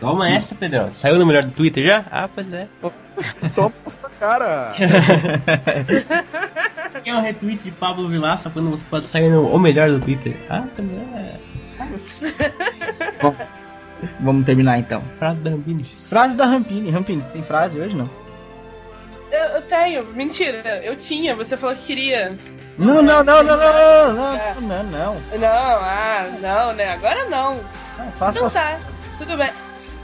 [0.00, 0.94] Toma essa, Pedrão.
[0.94, 2.04] Saiu no Melhor do Twitter já?
[2.10, 2.68] Ah, pois é.
[3.54, 4.72] Toma essa cara!
[7.02, 10.36] Quer um retweet de Pablo Vilaça quando você pode sair no O Melhor do Twitter?
[10.48, 11.40] Ah, pois é.
[14.20, 15.00] Vamos terminar então.
[15.18, 15.84] Frase da Rambini.
[15.84, 16.90] Frase da Rampini.
[16.90, 18.08] Rampini, você tem frase hoje não?
[19.32, 22.36] Eu, eu tenho, mentira, eu tinha, você falou que queria.
[22.76, 24.54] Não, não, não, não, não, não, É.
[24.60, 25.38] não, não, não.
[25.38, 26.92] Não, ah, não, né?
[26.92, 27.58] Agora não.
[27.96, 28.78] não faça Então tá,
[29.16, 29.50] tudo bem.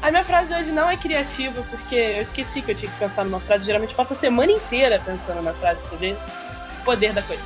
[0.01, 3.25] A minha frase hoje não é criativa, porque eu esqueci que eu tinha que pensar
[3.27, 3.67] numa frase.
[3.67, 6.17] Geralmente eu passo a semana inteira pensando na frase, você vê
[6.81, 7.43] o poder da coisa.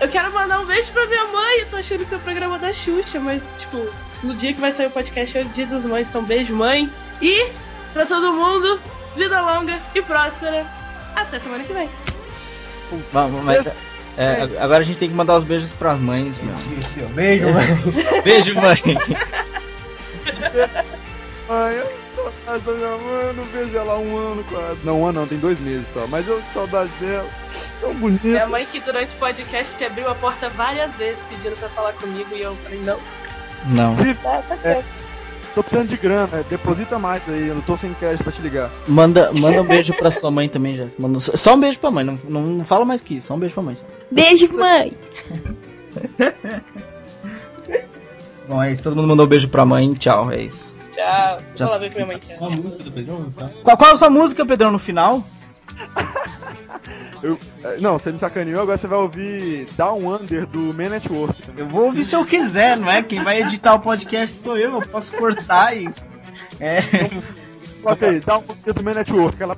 [0.00, 2.58] Eu quero mandar um beijo pra minha mãe, eu tô achando que é o programa
[2.58, 3.92] da Xuxa, mas, tipo,
[4.22, 6.90] no dia que vai sair o podcast é o dia das mães, então beijo, mãe.
[7.20, 7.50] E,
[7.92, 8.80] pra todo mundo,
[9.16, 10.66] vida longa e próspera.
[11.14, 11.88] Até semana que vem.
[13.12, 13.66] Vamos, mas,
[14.16, 17.08] é, agora a gente tem que mandar os beijos pras mães, meu.
[17.10, 17.66] Beijo, mãe.
[18.22, 18.82] Beijo, mãe.
[21.48, 24.80] Mãe, eu tô saudade da minha mãe, eu não vejo ela há um ano quase.
[24.84, 26.06] Não, um ano não, tem dois meses só.
[26.06, 27.28] Mas eu saudade dela.
[27.80, 28.26] Tão bonita.
[28.26, 32.28] Minha mãe que durante o podcast abriu a porta várias vezes pedindo pra falar comigo
[32.34, 32.98] e eu falei, não,
[33.66, 33.96] Não.
[34.22, 34.84] tá, tá certo.
[35.54, 38.70] Tô precisando de grana, deposita mais aí, eu não tô sem crédito pra te ligar.
[38.88, 40.86] Manda, manda um beijo pra sua mãe também, já.
[40.98, 43.38] Manda, só um beijo pra mãe, não, não, não fala mais que isso, só um
[43.38, 43.76] beijo pra mãe.
[44.10, 44.92] Beijo, mãe.
[48.48, 50.74] Bom, é isso, todo mundo mandou um beijo pra mãe, tchau, é isso.
[50.94, 51.38] Tchau.
[51.54, 52.36] Já- Fala ver o que minha mãe quer.
[52.38, 53.30] Qual a música do Pedrão?
[53.36, 53.50] Tá?
[53.62, 55.22] Qual, qual é a sua música, Pedrão, no final?
[57.22, 61.40] Eu, é, não, você me sacaneou, agora você vai ouvir Down Under do Man Network.
[61.56, 63.00] Eu vou ouvir se eu quiser, não é?
[63.00, 65.88] Quem vai editar o podcast sou eu, eu posso cortar e.
[66.58, 66.82] É.
[67.80, 69.40] Coloca aí, Down Under do Man Network.
[69.40, 69.56] Ela...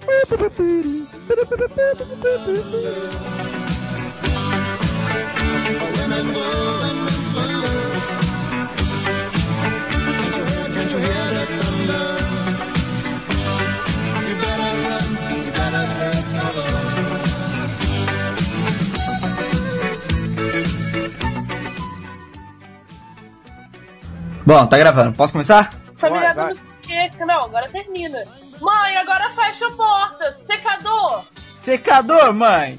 [24.46, 25.72] Bom, tá gravando, posso começar?
[25.96, 26.52] Família vai.
[26.52, 27.10] do quê?
[27.20, 28.18] Não, agora termina.
[28.60, 30.38] Mãe, agora fecha a porta.
[30.46, 31.24] Secador.
[31.54, 32.78] Secador, mãe!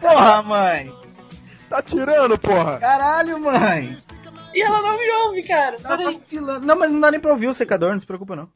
[0.00, 0.92] Porra, mãe!
[1.68, 2.78] Tá tirando, porra!
[2.78, 3.96] Caralho, mãe!
[4.54, 5.76] E ela não me ouve, cara.
[5.78, 6.66] Tá vacilando.
[6.66, 8.48] Não, mas não dá nem pra ouvir o secador, não se preocupa não.